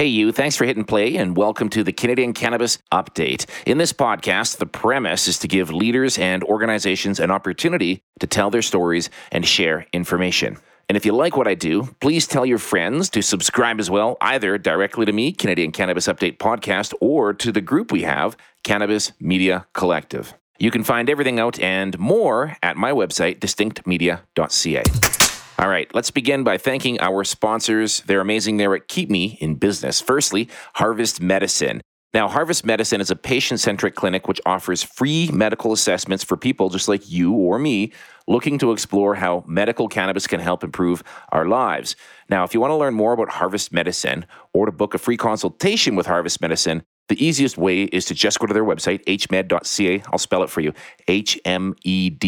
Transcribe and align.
Hey, 0.00 0.06
you, 0.06 0.32
thanks 0.32 0.56
for 0.56 0.64
hitting 0.64 0.84
play 0.84 1.16
and 1.16 1.36
welcome 1.36 1.68
to 1.68 1.84
the 1.84 1.92
Canadian 1.92 2.32
Cannabis 2.32 2.78
Update. 2.90 3.44
In 3.66 3.76
this 3.76 3.92
podcast, 3.92 4.56
the 4.56 4.64
premise 4.64 5.28
is 5.28 5.38
to 5.40 5.46
give 5.46 5.70
leaders 5.70 6.18
and 6.18 6.42
organizations 6.44 7.20
an 7.20 7.30
opportunity 7.30 8.02
to 8.18 8.26
tell 8.26 8.48
their 8.48 8.62
stories 8.62 9.10
and 9.30 9.46
share 9.46 9.86
information. 9.92 10.56
And 10.88 10.96
if 10.96 11.04
you 11.04 11.12
like 11.12 11.36
what 11.36 11.46
I 11.46 11.52
do, 11.54 11.94
please 12.00 12.26
tell 12.26 12.46
your 12.46 12.56
friends 12.56 13.10
to 13.10 13.20
subscribe 13.20 13.78
as 13.78 13.90
well, 13.90 14.16
either 14.22 14.56
directly 14.56 15.04
to 15.04 15.12
me, 15.12 15.32
Canadian 15.32 15.70
Cannabis 15.70 16.06
Update 16.06 16.38
Podcast, 16.38 16.94
or 17.02 17.34
to 17.34 17.52
the 17.52 17.60
group 17.60 17.92
we 17.92 18.00
have, 18.00 18.38
Cannabis 18.64 19.12
Media 19.20 19.66
Collective. 19.74 20.32
You 20.58 20.70
can 20.70 20.82
find 20.82 21.10
everything 21.10 21.38
out 21.38 21.60
and 21.60 21.98
more 21.98 22.56
at 22.62 22.78
my 22.78 22.92
website, 22.92 23.38
distinctmedia.ca. 23.38 25.19
All 25.60 25.68
right, 25.68 25.94
let's 25.94 26.10
begin 26.10 26.42
by 26.42 26.56
thanking 26.56 26.98
our 27.00 27.22
sponsors. 27.22 28.00
They're 28.06 28.22
amazing 28.22 28.56
there 28.56 28.74
at 28.74 28.88
Keep 28.88 29.10
Me 29.10 29.36
in 29.42 29.56
Business. 29.56 30.00
Firstly, 30.00 30.48
Harvest 30.76 31.20
Medicine. 31.20 31.82
Now, 32.14 32.28
Harvest 32.28 32.64
Medicine 32.64 33.02
is 33.02 33.10
a 33.10 33.14
patient 33.14 33.60
centric 33.60 33.94
clinic 33.94 34.26
which 34.26 34.40
offers 34.46 34.82
free 34.82 35.28
medical 35.30 35.74
assessments 35.74 36.24
for 36.24 36.38
people 36.38 36.70
just 36.70 36.88
like 36.88 37.10
you 37.10 37.34
or 37.34 37.58
me 37.58 37.92
looking 38.26 38.56
to 38.56 38.72
explore 38.72 39.16
how 39.16 39.44
medical 39.46 39.86
cannabis 39.86 40.26
can 40.26 40.40
help 40.40 40.64
improve 40.64 41.02
our 41.30 41.44
lives. 41.44 41.94
Now, 42.30 42.42
if 42.44 42.54
you 42.54 42.60
want 42.60 42.70
to 42.70 42.76
learn 42.76 42.94
more 42.94 43.12
about 43.12 43.28
Harvest 43.28 43.70
Medicine 43.70 44.24
or 44.54 44.64
to 44.64 44.72
book 44.72 44.94
a 44.94 44.98
free 44.98 45.18
consultation 45.18 45.94
with 45.94 46.06
Harvest 46.06 46.40
Medicine, 46.40 46.84
the 47.10 47.22
easiest 47.22 47.58
way 47.58 47.82
is 47.82 48.04
to 48.04 48.14
just 48.14 48.38
go 48.38 48.46
to 48.46 48.54
their 48.54 48.64
website, 48.64 49.04
hmed.ca. 49.04 50.02
I'll 50.12 50.18
spell 50.18 50.44
it 50.44 50.48
for 50.48 50.60
you, 50.60 50.72
hmed.ca. 51.08 52.18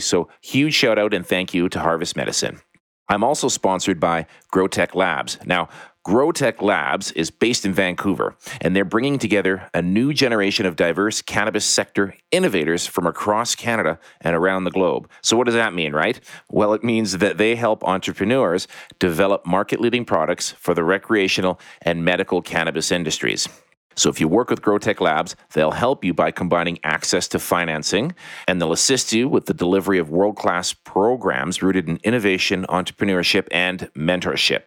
So, 0.00 0.28
huge 0.42 0.74
shout 0.74 0.98
out 0.98 1.14
and 1.14 1.26
thank 1.26 1.54
you 1.54 1.70
to 1.70 1.80
Harvest 1.80 2.14
Medicine. 2.14 2.60
I'm 3.08 3.24
also 3.24 3.48
sponsored 3.48 3.98
by 3.98 4.26
GrowTech 4.52 4.94
Labs. 4.94 5.38
Now, 5.46 5.70
GrowTech 6.04 6.60
Labs 6.60 7.12
is 7.12 7.30
based 7.30 7.64
in 7.64 7.72
Vancouver, 7.72 8.34
and 8.60 8.74
they're 8.74 8.84
bringing 8.84 9.20
together 9.20 9.70
a 9.72 9.80
new 9.80 10.12
generation 10.12 10.66
of 10.66 10.74
diverse 10.74 11.22
cannabis 11.22 11.64
sector 11.64 12.16
innovators 12.32 12.88
from 12.88 13.06
across 13.06 13.54
Canada 13.54 14.00
and 14.20 14.34
around 14.34 14.64
the 14.64 14.72
globe. 14.72 15.08
So, 15.20 15.36
what 15.36 15.44
does 15.44 15.54
that 15.54 15.74
mean, 15.74 15.92
right? 15.92 16.18
Well, 16.50 16.74
it 16.74 16.82
means 16.82 17.18
that 17.18 17.38
they 17.38 17.54
help 17.54 17.84
entrepreneurs 17.84 18.66
develop 18.98 19.46
market 19.46 19.80
leading 19.80 20.04
products 20.04 20.50
for 20.50 20.74
the 20.74 20.82
recreational 20.82 21.60
and 21.82 22.04
medical 22.04 22.42
cannabis 22.42 22.90
industries. 22.90 23.48
So, 23.94 24.10
if 24.10 24.20
you 24.20 24.26
work 24.26 24.50
with 24.50 24.62
GrowTech 24.62 25.00
Labs, 25.00 25.36
they'll 25.52 25.70
help 25.70 26.04
you 26.04 26.14
by 26.14 26.30
combining 26.30 26.78
access 26.82 27.28
to 27.28 27.38
financing 27.38 28.14
and 28.48 28.60
they'll 28.60 28.72
assist 28.72 29.12
you 29.12 29.28
with 29.28 29.46
the 29.46 29.54
delivery 29.54 29.98
of 29.98 30.10
world 30.10 30.36
class 30.36 30.72
programs 30.72 31.62
rooted 31.62 31.88
in 31.88 32.00
innovation, 32.02 32.66
entrepreneurship, 32.68 33.46
and 33.52 33.90
mentorship. 33.94 34.62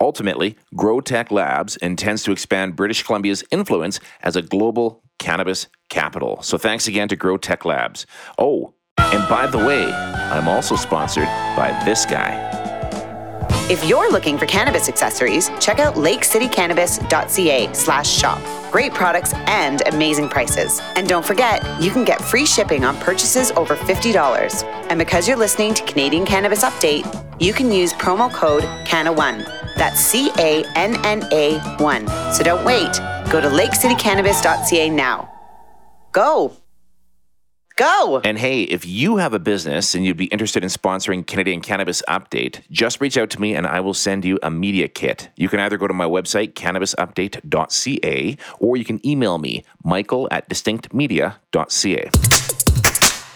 Ultimately, 0.00 0.56
GrowTech 0.74 1.30
Labs 1.30 1.76
intends 1.76 2.22
to 2.24 2.32
expand 2.32 2.76
British 2.76 3.02
Columbia's 3.02 3.42
influence 3.50 3.98
as 4.22 4.36
a 4.36 4.42
global 4.42 5.02
cannabis 5.18 5.66
capital. 5.88 6.40
So, 6.42 6.56
thanks 6.56 6.86
again 6.86 7.08
to 7.08 7.16
GrowTech 7.16 7.64
Labs. 7.64 8.06
Oh, 8.38 8.74
and 8.98 9.28
by 9.28 9.46
the 9.46 9.58
way, 9.58 9.84
I'm 9.92 10.48
also 10.48 10.76
sponsored 10.76 11.26
by 11.56 11.80
this 11.84 12.04
guy. 12.04 12.58
If 13.70 13.84
you're 13.84 14.10
looking 14.10 14.38
for 14.38 14.46
cannabis 14.46 14.88
accessories, 14.88 15.50
check 15.60 15.78
out 15.78 15.94
lakecitycannabis.ca 15.94 17.72
slash 17.74 18.08
shop. 18.10 18.72
Great 18.72 18.94
products 18.94 19.34
and 19.34 19.82
amazing 19.88 20.30
prices. 20.30 20.80
And 20.96 21.06
don't 21.06 21.24
forget, 21.24 21.62
you 21.80 21.90
can 21.90 22.04
get 22.04 22.20
free 22.22 22.46
shipping 22.46 22.84
on 22.84 22.96
purchases 22.96 23.50
over 23.52 23.76
$50. 23.76 24.64
And 24.88 24.98
because 24.98 25.28
you're 25.28 25.36
listening 25.36 25.74
to 25.74 25.84
Canadian 25.84 26.24
Cannabis 26.24 26.64
Update, 26.64 27.04
you 27.42 27.52
can 27.52 27.70
use 27.70 27.92
promo 27.92 28.32
code 28.32 28.62
CANNA1. 28.86 29.57
That's 29.78 30.00
C 30.00 30.30
A 30.38 30.64
N 30.76 30.96
N 31.06 31.26
A 31.32 31.58
1. 31.78 32.08
So 32.34 32.42
don't 32.42 32.64
wait. 32.64 32.92
Go 33.30 33.40
to 33.40 33.48
lakecitycannabis.ca 33.48 34.90
now. 34.90 35.32
Go! 36.12 36.56
Go. 37.76 38.20
And 38.24 38.38
hey, 38.38 38.62
if 38.62 38.84
you 38.84 39.18
have 39.18 39.32
a 39.32 39.38
business 39.38 39.94
and 39.94 40.04
you'd 40.04 40.16
be 40.16 40.24
interested 40.26 40.64
in 40.64 40.68
sponsoring 40.68 41.24
Canadian 41.24 41.60
Cannabis 41.60 42.02
Update, 42.08 42.62
just 42.72 43.00
reach 43.00 43.16
out 43.16 43.30
to 43.30 43.40
me 43.40 43.54
and 43.54 43.68
I 43.68 43.78
will 43.78 43.94
send 43.94 44.24
you 44.24 44.36
a 44.42 44.50
media 44.50 44.88
kit. 44.88 45.28
You 45.36 45.48
can 45.48 45.60
either 45.60 45.76
go 45.76 45.86
to 45.86 45.94
my 45.94 46.06
website, 46.06 46.54
cannabisupdate.ca, 46.54 48.36
or 48.58 48.76
you 48.76 48.84
can 48.84 49.06
email 49.06 49.38
me, 49.38 49.64
michael 49.84 50.26
at 50.32 50.48
distinctmedia.ca. 50.48 52.10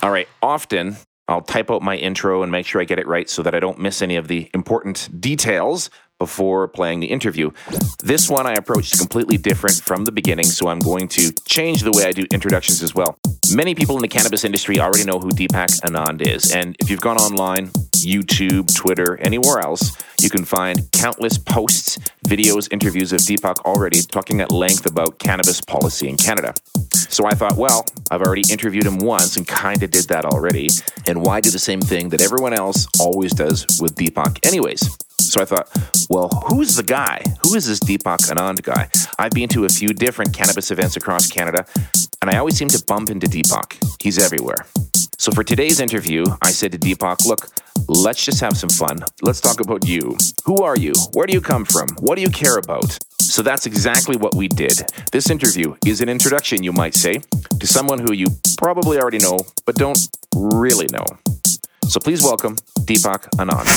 All 0.02 0.10
right, 0.10 0.28
often 0.42 0.96
I'll 1.28 1.42
type 1.42 1.70
out 1.70 1.82
my 1.82 1.94
intro 1.96 2.42
and 2.42 2.50
make 2.50 2.66
sure 2.66 2.80
I 2.80 2.84
get 2.84 2.98
it 2.98 3.06
right 3.06 3.30
so 3.30 3.44
that 3.44 3.54
I 3.54 3.60
don't 3.60 3.78
miss 3.78 4.02
any 4.02 4.16
of 4.16 4.26
the 4.26 4.50
important 4.52 5.20
details 5.20 5.88
before 6.22 6.68
playing 6.68 7.00
the 7.00 7.08
interview. 7.08 7.50
This 7.98 8.30
one 8.30 8.46
I 8.46 8.52
approached 8.52 8.96
completely 8.96 9.38
different 9.38 9.82
from 9.82 10.04
the 10.04 10.12
beginning, 10.12 10.44
so 10.44 10.68
I'm 10.68 10.78
going 10.78 11.08
to 11.18 11.32
change 11.46 11.82
the 11.82 11.90
way 11.90 12.04
I 12.04 12.12
do 12.12 12.24
introductions 12.30 12.80
as 12.80 12.94
well. 12.94 13.18
Many 13.54 13.74
people 13.74 13.96
in 13.96 14.02
the 14.02 14.08
cannabis 14.08 14.44
industry 14.44 14.80
already 14.80 15.04
know 15.04 15.18
who 15.18 15.28
Deepak 15.28 15.82
Anand 15.82 16.26
is, 16.26 16.52
and 16.52 16.74
if 16.80 16.88
you've 16.88 17.02
gone 17.02 17.18
online, 17.18 17.66
YouTube, 17.96 18.74
Twitter, 18.74 19.18
anywhere 19.18 19.58
else, 19.58 19.94
you 20.22 20.30
can 20.30 20.44
find 20.44 20.90
countless 20.92 21.36
posts, 21.36 21.98
videos, 22.26 22.72
interviews 22.72 23.12
of 23.12 23.20
Deepak 23.20 23.58
already 23.66 24.00
talking 24.00 24.40
at 24.40 24.50
length 24.50 24.86
about 24.86 25.18
cannabis 25.18 25.60
policy 25.60 26.08
in 26.08 26.16
Canada. 26.16 26.54
So 26.94 27.26
I 27.26 27.34
thought, 27.34 27.56
well, 27.56 27.84
I've 28.10 28.22
already 28.22 28.44
interviewed 28.50 28.86
him 28.86 28.98
once 28.98 29.36
and 29.36 29.46
kind 29.46 29.82
of 29.82 29.90
did 29.90 30.08
that 30.08 30.24
already. 30.24 30.68
And 31.06 31.22
why 31.22 31.40
do 31.40 31.50
the 31.50 31.58
same 31.58 31.82
thing 31.82 32.08
that 32.08 32.22
everyone 32.22 32.54
else 32.54 32.86
always 32.98 33.34
does 33.34 33.66
with 33.82 33.96
Deepak, 33.96 34.46
anyways? 34.46 34.96
So 35.18 35.42
I 35.42 35.44
thought, 35.44 35.68
well, 36.08 36.28
who's 36.48 36.74
the 36.74 36.82
guy? 36.82 37.22
Who 37.42 37.54
is 37.54 37.66
this 37.66 37.80
Deepak 37.80 38.30
Anand 38.30 38.62
guy? 38.62 38.88
I've 39.18 39.32
been 39.32 39.48
to 39.50 39.66
a 39.66 39.68
few 39.68 39.88
different 39.92 40.34
cannabis 40.34 40.70
events 40.70 40.96
across 40.96 41.26
Canada, 41.28 41.66
and 42.20 42.30
I 42.30 42.38
always 42.38 42.56
seem 42.56 42.68
to 42.68 42.84
bump 42.84 43.10
into 43.10 43.26
Deepak. 43.26 43.41
He's 44.00 44.18
everywhere. 44.18 44.66
So 45.18 45.30
for 45.32 45.44
today's 45.44 45.80
interview, 45.80 46.24
I 46.42 46.50
said 46.50 46.72
to 46.72 46.78
Deepak, 46.78 47.26
look, 47.26 47.48
let's 47.88 48.24
just 48.24 48.40
have 48.40 48.56
some 48.56 48.68
fun. 48.68 48.98
Let's 49.22 49.40
talk 49.40 49.60
about 49.60 49.86
you. 49.86 50.16
Who 50.44 50.62
are 50.62 50.76
you? 50.76 50.92
Where 51.12 51.26
do 51.26 51.32
you 51.32 51.40
come 51.40 51.64
from? 51.64 51.88
What 52.00 52.16
do 52.16 52.22
you 52.22 52.30
care 52.30 52.58
about? 52.58 52.98
So 53.20 53.42
that's 53.42 53.66
exactly 53.66 54.16
what 54.16 54.34
we 54.34 54.48
did. 54.48 54.82
This 55.12 55.30
interview 55.30 55.76
is 55.86 56.00
an 56.00 56.08
introduction, 56.08 56.62
you 56.62 56.72
might 56.72 56.94
say, 56.94 57.20
to 57.60 57.66
someone 57.66 58.00
who 58.00 58.12
you 58.12 58.26
probably 58.58 58.98
already 58.98 59.18
know, 59.18 59.38
but 59.64 59.76
don't 59.76 59.98
really 60.34 60.88
know. 60.92 61.06
So 61.88 62.00
please 62.00 62.22
welcome 62.22 62.56
Deepak 62.80 63.30
Anand. 63.38 63.68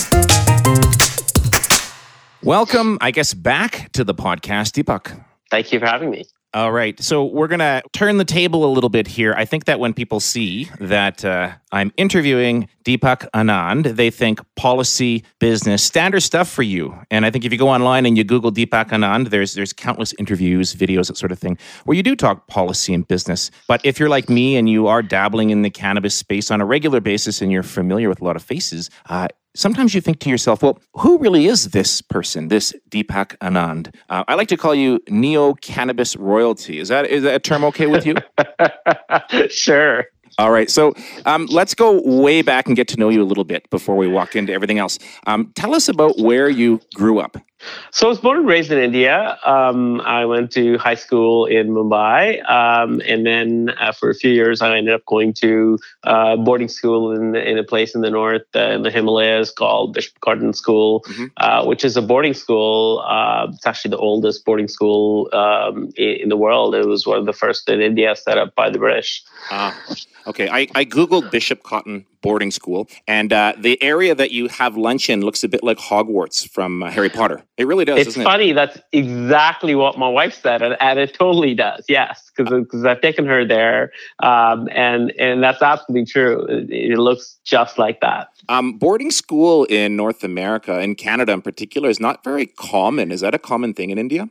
Welcome, 2.44 2.98
I 3.02 3.12
guess, 3.12 3.34
back 3.34 3.92
to 3.94 4.04
the 4.04 4.14
podcast, 4.14 4.74
Deepak. 4.74 5.24
Thank 5.52 5.72
you 5.72 5.80
for 5.80 5.86
having 5.86 6.10
me. 6.10 6.26
All 6.56 6.72
right. 6.72 6.98
So 7.04 7.26
we're 7.26 7.50
going 7.50 7.60
to 7.60 7.84
turn 7.92 8.16
the 8.16 8.24
table 8.24 8.64
a 8.64 8.72
little 8.72 8.90
bit 8.90 9.08
here. 9.08 9.34
I 9.36 9.44
think 9.44 9.66
that 9.66 9.78
when 9.78 9.94
people 9.94 10.22
see 10.22 10.70
that 10.80 11.26
uh, 11.26 11.52
I'm 11.74 11.92
interviewing 11.98 12.70
Deepak 12.86 13.30
Anand, 13.32 13.98
they 13.98 14.10
think 14.10 14.40
policy, 14.56 15.26
business, 15.40 15.84
standard 15.84 16.22
stuff 16.22 16.48
for 16.48 16.64
you. 16.64 16.98
And 17.12 17.26
I 17.26 17.30
think 17.30 17.44
if 17.44 17.52
you 17.52 17.58
go 17.58 17.68
online 17.68 18.06
and 18.06 18.18
you 18.18 18.24
Google 18.24 18.54
Deepak 18.54 18.92
Anand, 18.92 19.32
there's 19.32 19.54
there's 19.54 19.74
countless 19.74 20.14
interviews, 20.18 20.74
videos, 20.74 21.08
that 21.08 21.18
sort 21.18 21.34
of 21.34 21.40
thing, 21.40 21.58
where 21.84 21.98
you 21.98 22.04
do 22.04 22.16
talk 22.16 22.48
policy 22.48 22.94
and 22.94 23.06
business. 23.06 23.52
But 23.68 23.82
if 23.84 24.00
you're 24.00 24.08
like 24.08 24.30
me 24.30 24.56
and 24.56 24.70
you 24.70 24.88
are 24.88 25.02
dabbling 25.02 25.50
in 25.50 25.62
the 25.62 25.70
cannabis 25.70 26.16
space 26.16 26.52
on 26.52 26.62
a 26.62 26.66
regular 26.66 27.02
basis 27.02 27.42
and 27.42 27.52
you're 27.52 27.64
familiar 27.64 28.08
with 28.08 28.22
a 28.22 28.24
lot 28.24 28.38
of 28.38 28.44
faces, 28.44 28.90
uh, 29.10 29.28
sometimes 29.56 29.96
you 29.96 30.02
think 30.02 30.20
to 30.20 30.30
yourself, 30.30 30.62
well, 30.62 30.80
who 30.94 31.18
really 31.18 31.48
is 31.48 31.70
this 31.70 32.02
person, 32.02 32.50
this 32.50 32.74
Deepak 32.90 33.38
Anand? 33.38 33.96
Uh, 34.10 34.24
I 34.28 34.36
like 34.36 34.48
to 34.50 34.58
call 34.58 34.76
you 34.76 35.00
neo 35.10 35.54
cannabis 35.56 36.16
royalty. 36.16 36.80
Is 36.80 36.90
that 36.90 37.08
is 37.08 37.24
that 37.24 37.36
a 37.36 37.40
term 37.40 37.64
okay 37.66 37.88
with 37.88 38.06
you? 38.06 38.16
sure. 39.50 40.06
All 40.38 40.52
right. 40.52 40.70
So 40.70 40.94
um, 41.26 41.46
let's 41.50 41.74
go 41.74 42.02
way 42.04 42.42
back 42.42 42.68
and 42.68 42.76
get 42.76 42.88
to 42.90 42.98
know 42.98 43.10
you 43.10 43.22
a 43.22 43.26
little 43.26 43.46
bit 43.46 43.70
before 43.70 43.96
we 43.96 44.08
walk 44.08 44.36
into 44.36 44.52
everything 44.52 44.80
else. 44.80 45.00
Um, 45.28 45.52
tell 45.56 45.74
us 45.74 45.88
about 45.88 46.20
where 46.20 46.50
you 46.50 46.82
grew 46.94 47.20
up. 47.20 47.38
So 47.92 48.08
I 48.08 48.10
was 48.10 48.20
born 48.20 48.40
and 48.40 48.48
raised 48.48 48.72
in 48.72 48.78
India. 48.78 49.40
Um, 49.46 50.02
I 50.02 50.26
went 50.26 50.52
to 50.52 50.78
high 50.78 50.96
school 50.96 51.46
in 51.46 51.70
Mumbai, 51.70 52.44
um, 52.50 53.02
and 53.08 53.26
then 53.26 53.74
uh, 53.80 53.94
for 53.94 54.10
a 54.10 54.14
few 54.14 54.32
years, 54.32 54.62
I 54.62 54.78
ended 54.78 54.94
up 54.94 55.06
going 55.06 55.34
to 55.36 55.80
uh, 56.04 56.36
boarding 56.36 56.68
school 56.68 57.12
in 57.14 57.36
in 57.36 57.58
a 57.58 57.64
place 57.64 57.96
in 57.96 58.02
the 58.02 58.10
north, 58.10 58.44
uh, 58.54 58.72
in 58.72 58.84
the 58.84 58.92
Himalayas, 58.92 59.50
called 59.52 59.94
Bishop 59.94 60.20
Cotton 60.20 60.54
School, 60.54 61.04
mm-hmm. 61.08 61.26
Uh, 61.38 61.66
which 61.66 61.86
is 61.86 61.96
a 61.96 62.02
boarding 62.02 62.34
school. 62.34 63.02
Uh, 63.08 63.48
it's 63.54 63.66
actually 63.66 63.92
the 63.92 63.98
oldest 63.98 64.44
boarding 64.44 64.68
school 64.68 65.30
um, 65.32 65.90
in, 65.96 66.24
in, 66.24 66.30
the 66.30 66.38
world. 66.38 66.76
It 66.76 66.86
was 66.86 67.08
one 67.08 67.18
of 67.18 67.26
the 67.26 67.34
first 67.34 67.70
in 67.70 67.80
India 67.82 68.14
set 68.16 68.38
up 68.38 68.56
by 68.56 68.70
the 68.70 68.78
British. 68.78 69.24
Ah, 69.52 69.80
okay. 70.28 70.50
I, 70.50 70.68
I 70.76 70.84
googled 70.84 71.32
Bishop 71.32 71.64
Cotton 71.64 72.06
boarding 72.22 72.52
school, 72.52 72.90
and 73.08 73.32
uh, 73.32 73.54
the 73.58 73.82
area 73.82 74.16
that 74.16 74.32
you 74.32 74.48
have 74.48 74.76
lunch 74.76 75.10
in 75.10 75.22
looks 75.22 75.44
a 75.44 75.48
bit 75.48 75.64
like 75.64 75.78
Hogwarts 75.78 76.50
from 76.50 76.82
Harry 76.82 77.10
Potter. 77.10 77.44
It 77.58 77.68
really 77.68 77.86
does. 77.86 78.06
It's 78.06 78.16
funny. 78.16 78.50
It? 78.50 78.56
That's 78.56 78.78
exactly 78.92 79.76
what 79.76 79.98
my 79.98 80.10
wife 80.10 80.34
said, 80.42 80.62
and, 80.62 80.76
and 80.82 81.00
it 81.00 81.14
totally 81.14 81.56
does. 81.56 81.86
Yes, 81.88 82.30
because 82.36 82.84
I've 82.84 83.00
taken 83.00 83.26
her 83.26 83.46
there, 83.46 83.92
um, 84.22 84.68
and 84.72 85.12
and 85.18 85.42
that's 85.42 85.62
absolutely 85.62 86.06
true. 86.06 86.46
It, 86.50 86.70
it 86.70 86.98
looks 86.98 87.38
just 87.46 87.78
like 87.78 88.02
that. 88.02 88.28
Um, 88.50 88.78
boarding 88.78 89.10
school 89.10 89.64
in 89.66 89.96
North 89.96 90.24
America, 90.24 90.82
in 90.82 90.96
Canada 90.96 91.32
in 91.32 91.42
particular, 91.42 91.90
is 91.90 92.00
not 92.00 92.26
very 92.26 92.46
common. 92.46 93.10
Is 93.12 93.22
that 93.22 93.34
a 93.34 93.40
common 93.40 93.74
thing 93.74 93.90
in 93.90 93.98
India? 93.98 94.30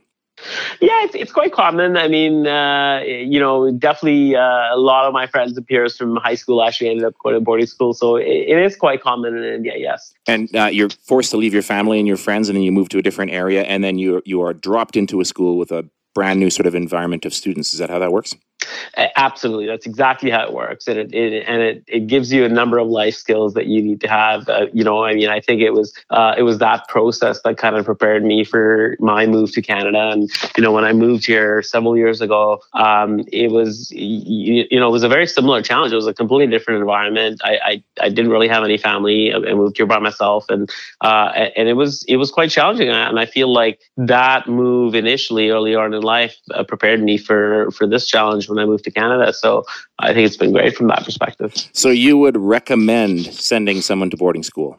Yeah, 0.81 1.03
it's, 1.05 1.15
it's 1.15 1.31
quite 1.31 1.53
common. 1.53 1.97
I 1.97 2.07
mean, 2.07 2.45
uh, 2.45 2.99
you 3.05 3.39
know, 3.39 3.71
definitely 3.71 4.35
uh, 4.35 4.75
a 4.75 4.77
lot 4.77 5.05
of 5.05 5.13
my 5.13 5.27
friends 5.27 5.55
and 5.57 5.65
peers 5.65 5.97
from 5.97 6.15
high 6.17 6.35
school 6.35 6.61
actually 6.61 6.89
ended 6.89 7.05
up 7.05 7.13
going 7.23 7.35
to 7.35 7.41
boarding 7.41 7.67
school. 7.67 7.93
So 7.93 8.17
it, 8.17 8.25
it 8.25 8.57
is 8.57 8.75
quite 8.75 9.01
common 9.01 9.35
in 9.37 9.43
India, 9.43 9.73
yes. 9.77 10.13
And 10.27 10.53
uh, 10.55 10.65
you're 10.65 10.89
forced 10.89 11.31
to 11.31 11.37
leave 11.37 11.53
your 11.53 11.63
family 11.63 11.99
and 11.99 12.07
your 12.07 12.17
friends, 12.17 12.49
and 12.49 12.55
then 12.55 12.63
you 12.63 12.71
move 12.71 12.89
to 12.89 12.97
a 12.97 13.01
different 13.01 13.31
area, 13.31 13.63
and 13.63 13.83
then 13.83 13.97
you 13.97 14.21
you 14.25 14.41
are 14.41 14.53
dropped 14.53 14.95
into 14.95 15.21
a 15.21 15.25
school 15.25 15.57
with 15.57 15.71
a 15.71 15.87
brand 16.13 16.39
new 16.39 16.49
sort 16.49 16.67
of 16.67 16.75
environment 16.75 17.25
of 17.25 17.33
students. 17.33 17.73
Is 17.73 17.79
that 17.79 17.89
how 17.89 17.99
that 17.99 18.11
works? 18.11 18.35
Absolutely, 19.15 19.67
that's 19.67 19.85
exactly 19.85 20.29
how 20.29 20.43
it 20.43 20.53
works, 20.53 20.87
and 20.87 20.97
it, 20.97 21.13
it, 21.13 21.43
and 21.47 21.61
it, 21.61 21.83
it 21.87 22.07
gives 22.07 22.31
you 22.31 22.45
a 22.45 22.49
number 22.49 22.77
of 22.77 22.87
life 22.87 23.15
skills 23.15 23.53
that 23.53 23.67
you 23.67 23.81
need 23.81 24.01
to 24.01 24.07
have. 24.07 24.47
Uh, 24.47 24.67
you 24.73 24.83
know, 24.83 25.03
I 25.03 25.13
mean, 25.13 25.29
I 25.29 25.39
think 25.39 25.61
it 25.61 25.71
was 25.71 25.93
uh, 26.09 26.35
it 26.37 26.43
was 26.43 26.59
that 26.59 26.87
process 26.87 27.41
that 27.43 27.57
kind 27.57 27.75
of 27.75 27.85
prepared 27.85 28.23
me 28.23 28.43
for 28.43 28.95
my 28.99 29.25
move 29.25 29.51
to 29.53 29.61
Canada. 29.61 30.09
And 30.11 30.29
you 30.57 30.63
know, 30.63 30.71
when 30.71 30.85
I 30.85 30.93
moved 30.93 31.25
here 31.25 31.61
several 31.61 31.97
years 31.97 32.21
ago, 32.21 32.61
um, 32.73 33.23
it 33.31 33.51
was 33.51 33.91
you, 33.91 34.65
you, 34.69 34.79
know 34.79 34.87
it 34.87 34.91
was 34.91 35.03
a 35.03 35.09
very 35.09 35.27
similar 35.27 35.61
challenge. 35.61 35.91
It 35.93 35.97
was 35.97 36.07
a 36.07 36.13
completely 36.13 36.47
different 36.55 36.79
environment. 36.79 37.41
I 37.43 37.59
I, 37.65 37.83
I 38.01 38.09
didn't 38.09 38.31
really 38.31 38.47
have 38.47 38.63
any 38.63 38.77
family. 38.77 39.33
I 39.33 39.53
moved 39.53 39.77
here 39.77 39.85
by 39.85 39.99
myself, 39.99 40.45
and 40.49 40.69
uh, 41.01 41.49
and 41.55 41.67
it 41.67 41.73
was 41.73 42.03
it 42.07 42.17
was 42.17 42.31
quite 42.31 42.49
challenging. 42.49 42.89
And 42.89 43.19
I 43.19 43.25
feel 43.25 43.51
like 43.51 43.81
that 43.97 44.47
move 44.47 44.95
initially, 44.95 45.49
early 45.49 45.75
on 45.75 45.93
in 45.93 46.01
life, 46.01 46.35
uh, 46.53 46.63
prepared 46.63 47.01
me 47.01 47.17
for 47.17 47.71
for 47.71 47.87
this 47.87 48.07
challenge 48.07 48.47
when 48.55 48.63
I 48.63 48.65
moved 48.65 48.83
to 48.85 48.91
Canada. 48.91 49.33
So 49.33 49.63
I 49.99 50.13
think 50.13 50.25
it's 50.25 50.37
been 50.37 50.51
great 50.51 50.75
from 50.75 50.87
that 50.87 51.03
perspective. 51.03 51.53
So 51.73 51.89
you 51.89 52.17
would 52.17 52.37
recommend 52.37 53.25
sending 53.25 53.81
someone 53.81 54.09
to 54.09 54.17
boarding 54.17 54.43
school? 54.43 54.75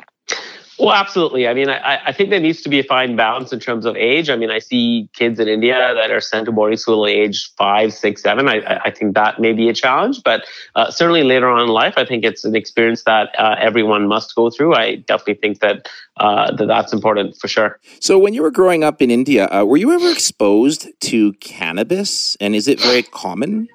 Well, 0.78 0.92
absolutely. 0.92 1.48
I 1.48 1.54
mean, 1.54 1.70
I, 1.70 2.00
I 2.06 2.12
think 2.12 2.28
there 2.28 2.40
needs 2.40 2.60
to 2.62 2.68
be 2.68 2.78
a 2.78 2.84
fine 2.84 3.16
balance 3.16 3.52
in 3.52 3.60
terms 3.60 3.86
of 3.86 3.96
age. 3.96 4.28
I 4.28 4.36
mean, 4.36 4.50
I 4.50 4.58
see 4.58 5.08
kids 5.14 5.40
in 5.40 5.48
India 5.48 5.94
that 5.94 6.10
are 6.10 6.20
sent 6.20 6.46
to 6.46 6.52
boarding 6.52 6.76
school 6.76 7.06
at 7.06 7.12
age 7.12 7.50
five, 7.56 7.94
six, 7.94 8.22
seven. 8.22 8.48
I, 8.48 8.80
I 8.84 8.90
think 8.90 9.14
that 9.14 9.40
may 9.40 9.54
be 9.54 9.70
a 9.70 9.72
challenge, 9.72 10.22
but 10.22 10.44
uh, 10.74 10.90
certainly 10.90 11.22
later 11.22 11.48
on 11.48 11.62
in 11.62 11.68
life, 11.68 11.94
I 11.96 12.04
think 12.04 12.24
it's 12.24 12.44
an 12.44 12.54
experience 12.54 13.04
that 13.04 13.34
uh, 13.38 13.56
everyone 13.58 14.06
must 14.06 14.34
go 14.34 14.50
through. 14.50 14.74
I 14.74 14.96
definitely 14.96 15.40
think 15.40 15.60
that, 15.60 15.88
uh, 16.18 16.54
that 16.56 16.66
that's 16.66 16.92
important 16.92 17.36
for 17.36 17.48
sure. 17.48 17.78
So, 18.00 18.18
when 18.18 18.34
you 18.34 18.42
were 18.42 18.50
growing 18.50 18.84
up 18.84 19.00
in 19.00 19.10
India, 19.10 19.46
uh, 19.46 19.64
were 19.64 19.78
you 19.78 19.92
ever 19.92 20.10
exposed 20.10 20.88
to 21.00 21.32
cannabis, 21.34 22.36
and 22.38 22.54
is 22.54 22.68
it 22.68 22.80
very 22.80 23.02
common? 23.02 23.68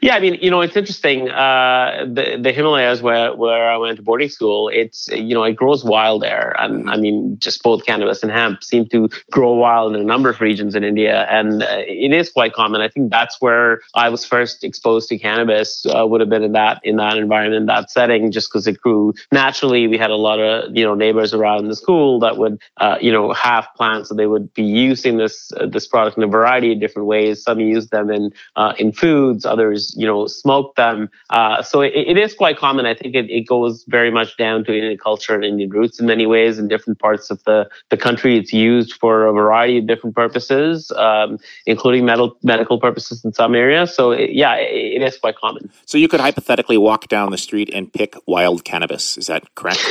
Yeah, 0.00 0.14
I 0.14 0.20
mean, 0.20 0.38
you 0.40 0.50
know, 0.50 0.60
it's 0.60 0.76
interesting. 0.76 1.30
Uh, 1.30 2.04
the 2.06 2.38
the 2.40 2.52
Himalayas, 2.52 3.00
where 3.02 3.34
where 3.34 3.70
I 3.70 3.76
went 3.76 3.96
to 3.96 4.02
boarding 4.02 4.28
school, 4.28 4.68
it's 4.68 5.08
you 5.08 5.34
know 5.34 5.44
it 5.44 5.54
grows 5.54 5.84
wild 5.84 6.22
there, 6.22 6.54
and 6.58 6.90
I 6.90 6.96
mean, 6.96 7.38
just 7.38 7.62
both 7.62 7.84
cannabis 7.86 8.22
and 8.22 8.30
hemp 8.30 8.62
seem 8.62 8.86
to 8.90 9.08
grow 9.30 9.54
wild 9.54 9.94
in 9.94 10.00
a 10.00 10.04
number 10.04 10.28
of 10.28 10.40
regions 10.40 10.74
in 10.74 10.84
India, 10.84 11.26
and 11.30 11.62
uh, 11.62 11.66
it 11.86 12.12
is 12.12 12.30
quite 12.30 12.52
common. 12.52 12.80
I 12.80 12.88
think 12.88 13.10
that's 13.10 13.40
where 13.40 13.80
I 13.94 14.08
was 14.08 14.24
first 14.24 14.64
exposed 14.64 15.08
to 15.08 15.18
cannabis. 15.18 15.86
Uh, 15.86 16.06
would 16.06 16.20
have 16.20 16.30
been 16.30 16.42
in 16.42 16.52
that 16.52 16.80
in 16.84 16.96
that 16.96 17.16
environment, 17.16 17.66
that 17.66 17.90
setting, 17.90 18.30
just 18.30 18.50
because 18.50 18.66
it 18.66 18.80
grew 18.80 19.14
naturally. 19.32 19.86
We 19.86 19.98
had 19.98 20.10
a 20.10 20.16
lot 20.16 20.40
of 20.40 20.76
you 20.76 20.84
know 20.84 20.94
neighbors 20.94 21.32
around 21.32 21.68
the 21.68 21.76
school 21.76 22.20
that 22.20 22.36
would 22.36 22.60
uh, 22.78 22.98
you 23.00 23.12
know 23.12 23.32
have 23.32 23.68
plants, 23.76 24.08
so 24.08 24.14
they 24.14 24.26
would 24.26 24.52
be 24.54 24.64
using 24.64 25.16
this 25.16 25.52
uh, 25.56 25.66
this 25.66 25.86
product 25.86 26.16
in 26.16 26.22
a 26.22 26.26
variety 26.26 26.72
of 26.72 26.80
different 26.80 27.08
ways. 27.08 27.42
Some 27.42 27.60
use 27.60 27.88
them 27.88 28.10
in 28.10 28.32
uh, 28.56 28.74
in 28.78 28.92
foods 28.92 29.46
others, 29.54 29.80
you 30.00 30.06
know, 30.10 30.20
smoke 30.42 30.68
them. 30.82 30.98
Uh, 31.38 31.56
so 31.70 31.76
it, 31.86 31.92
it 32.12 32.16
is 32.24 32.30
quite 32.42 32.56
common. 32.66 32.82
I 32.92 32.94
think 33.00 33.12
it, 33.20 33.26
it 33.38 33.44
goes 33.54 33.84
very 33.96 34.12
much 34.18 34.30
down 34.44 34.64
to 34.64 34.70
Indian 34.80 34.98
culture 35.08 35.34
and 35.36 35.44
Indian 35.50 35.70
roots 35.78 35.96
in 36.00 36.06
many 36.14 36.26
ways. 36.34 36.58
In 36.60 36.68
different 36.74 36.98
parts 37.06 37.30
of 37.34 37.38
the, 37.44 37.58
the 37.92 37.98
country, 38.06 38.32
it's 38.40 38.52
used 38.52 38.92
for 39.02 39.26
a 39.30 39.32
variety 39.42 39.76
of 39.80 39.86
different 39.86 40.14
purposes, 40.22 40.74
um, 41.06 41.38
including 41.72 42.02
medical 42.04 42.36
medical 42.42 42.76
purposes 42.86 43.24
in 43.24 43.32
some 43.40 43.52
areas. 43.64 43.88
So 43.98 44.02
it, 44.10 44.30
yeah, 44.42 44.54
it, 44.56 45.00
it 45.00 45.02
is 45.08 45.14
quite 45.24 45.36
common. 45.36 45.70
So 45.86 45.98
you 45.98 46.08
could 46.08 46.20
hypothetically 46.20 46.78
walk 46.78 47.02
down 47.08 47.30
the 47.30 47.42
street 47.48 47.70
and 47.72 47.92
pick 47.92 48.16
wild 48.26 48.64
cannabis. 48.64 49.16
Is 49.16 49.26
that 49.26 49.42
correct? 49.54 49.84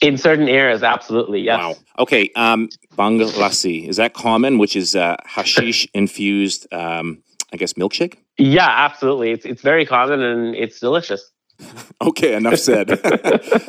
In 0.00 0.18
certain 0.18 0.48
areas, 0.48 0.82
absolutely, 0.82 1.40
yes. 1.40 1.58
Wow. 1.58 1.76
Okay, 1.98 2.30
um, 2.36 2.68
Lassi, 2.96 3.88
is 3.88 3.96
that 3.96 4.12
common, 4.12 4.58
which 4.58 4.76
is 4.76 4.94
uh, 4.94 5.16
hashish 5.24 5.88
infused 5.94 6.66
um, 6.72 7.22
I 7.52 7.56
guess, 7.56 7.74
milkshake? 7.74 8.16
Yeah, 8.38 8.68
absolutely. 8.68 9.30
It's 9.30 9.44
it's 9.46 9.62
very 9.62 9.86
common 9.86 10.20
and 10.22 10.54
it's 10.54 10.80
delicious. 10.80 11.30
okay, 12.00 12.34
enough 12.34 12.58
said. 12.58 13.00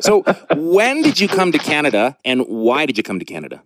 so, 0.00 0.22
when 0.54 1.02
did 1.02 1.20
you 1.20 1.28
come 1.28 1.52
to 1.52 1.58
Canada 1.58 2.16
and 2.24 2.42
why 2.42 2.86
did 2.86 2.96
you 2.96 3.02
come 3.02 3.18
to 3.18 3.24
Canada? 3.24 3.62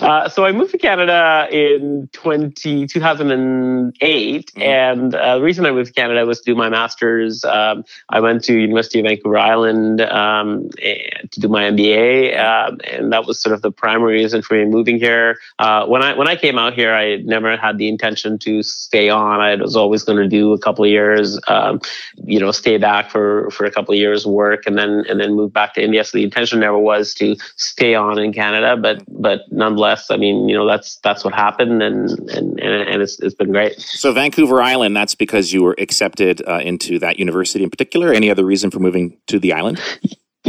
Uh, 0.00 0.28
so 0.28 0.44
I 0.44 0.52
moved 0.52 0.72
to 0.72 0.78
Canada 0.78 1.46
in 1.50 2.08
20, 2.12 2.86
2008. 2.86 4.46
Mm-hmm. 4.46 4.62
And 4.62 5.14
uh, 5.14 5.36
the 5.36 5.42
reason 5.42 5.66
I 5.66 5.72
moved 5.72 5.88
to 5.88 5.92
Canada 5.92 6.24
was 6.26 6.40
to 6.40 6.52
do 6.52 6.56
my 6.56 6.68
master's. 6.68 7.44
Um, 7.44 7.84
I 8.08 8.20
went 8.20 8.44
to 8.44 8.58
University 8.58 9.00
of 9.00 9.06
Vancouver 9.06 9.38
Island 9.38 10.00
um, 10.00 10.68
to 10.70 11.40
do 11.40 11.48
my 11.48 11.64
MBA. 11.64 12.38
Um, 12.38 12.80
and 12.84 13.12
that 13.12 13.26
was 13.26 13.40
sort 13.40 13.54
of 13.54 13.62
the 13.62 13.70
primary 13.70 14.14
reason 14.14 14.42
for 14.42 14.54
me 14.54 14.64
moving 14.64 14.98
here. 14.98 15.38
Uh, 15.58 15.86
when 15.86 16.02
I 16.02 16.14
when 16.14 16.28
I 16.28 16.36
came 16.36 16.58
out 16.58 16.74
here, 16.74 16.94
I 16.94 17.16
never 17.16 17.56
had 17.56 17.78
the 17.78 17.88
intention 17.88 18.38
to 18.40 18.62
stay 18.62 19.08
on. 19.10 19.40
I 19.40 19.56
was 19.56 19.76
always 19.76 20.02
going 20.02 20.18
to 20.18 20.28
do 20.28 20.52
a 20.52 20.58
couple 20.58 20.84
of 20.84 20.90
years, 20.90 21.38
um, 21.48 21.80
you 22.24 22.40
know, 22.40 22.50
stay 22.50 22.78
back 22.78 23.10
for, 23.10 23.35
for 23.50 23.64
a 23.64 23.70
couple 23.70 23.92
of 23.92 23.98
years 23.98 24.26
work 24.26 24.66
and 24.66 24.76
then 24.78 25.04
and 25.08 25.20
then 25.20 25.34
move 25.34 25.52
back 25.52 25.74
to 25.74 25.82
India. 25.82 26.04
So 26.04 26.18
the 26.18 26.24
intention 26.24 26.60
never 26.60 26.78
was 26.78 27.14
to 27.14 27.36
stay 27.56 27.94
on 27.94 28.18
in 28.18 28.32
Canada, 28.32 28.76
but 28.76 29.02
but 29.08 29.42
nonetheless, 29.50 30.10
I 30.10 30.16
mean, 30.16 30.48
you 30.48 30.56
know, 30.56 30.66
that's 30.66 30.98
that's 31.02 31.24
what 31.24 31.34
happened, 31.34 31.82
and 31.82 32.10
and 32.30 32.60
and 32.60 33.02
it's 33.02 33.18
it's 33.20 33.34
been 33.34 33.52
great. 33.52 33.80
So 33.80 34.12
Vancouver 34.12 34.62
Island, 34.62 34.96
that's 34.96 35.14
because 35.14 35.52
you 35.52 35.62
were 35.62 35.74
accepted 35.78 36.42
uh, 36.46 36.60
into 36.62 36.98
that 36.98 37.18
university 37.18 37.64
in 37.64 37.70
particular. 37.70 38.12
Any 38.12 38.30
other 38.30 38.44
reason 38.44 38.70
for 38.70 38.78
moving 38.78 39.18
to 39.28 39.38
the 39.38 39.52
island? 39.52 39.80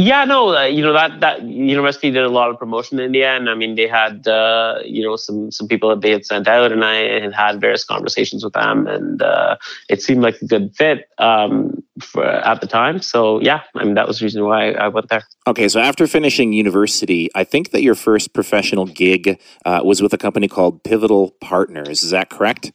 Yeah, 0.00 0.24
no, 0.24 0.56
uh, 0.56 0.62
you 0.62 0.80
know 0.80 0.92
that 0.92 1.18
that 1.20 1.42
university 1.42 2.12
did 2.12 2.22
a 2.22 2.28
lot 2.28 2.50
of 2.50 2.58
promotion 2.58 3.00
in 3.00 3.06
India, 3.06 3.34
and 3.34 3.50
I 3.50 3.54
mean 3.56 3.74
they 3.74 3.88
had 3.88 4.28
uh, 4.28 4.78
you 4.84 5.02
know 5.02 5.16
some 5.16 5.50
some 5.50 5.66
people 5.66 5.88
that 5.88 6.02
they 6.02 6.12
had 6.12 6.24
sent 6.24 6.46
out, 6.46 6.70
and 6.70 6.84
I 6.84 7.18
had 7.18 7.32
had 7.34 7.60
various 7.60 7.82
conversations 7.82 8.44
with 8.44 8.52
them, 8.52 8.86
and 8.86 9.20
uh, 9.20 9.56
it 9.88 10.00
seemed 10.00 10.22
like 10.22 10.40
a 10.40 10.46
good 10.46 10.72
fit 10.76 11.08
um, 11.18 11.82
for, 12.00 12.24
at 12.24 12.60
the 12.60 12.68
time. 12.68 13.02
So 13.02 13.40
yeah, 13.40 13.62
I 13.74 13.82
mean 13.82 13.94
that 13.94 14.06
was 14.06 14.20
the 14.20 14.26
reason 14.26 14.44
why 14.44 14.70
I 14.70 14.86
went 14.86 15.08
there. 15.08 15.24
Okay, 15.48 15.68
so 15.68 15.80
after 15.80 16.06
finishing 16.06 16.52
university, 16.52 17.28
I 17.34 17.42
think 17.42 17.72
that 17.72 17.82
your 17.82 17.96
first 17.96 18.32
professional 18.32 18.86
gig 18.86 19.40
uh, 19.64 19.80
was 19.82 20.00
with 20.00 20.12
a 20.12 20.18
company 20.18 20.46
called 20.46 20.84
Pivotal 20.84 21.32
Partners. 21.40 22.04
Is 22.04 22.10
that 22.10 22.30
correct? 22.30 22.70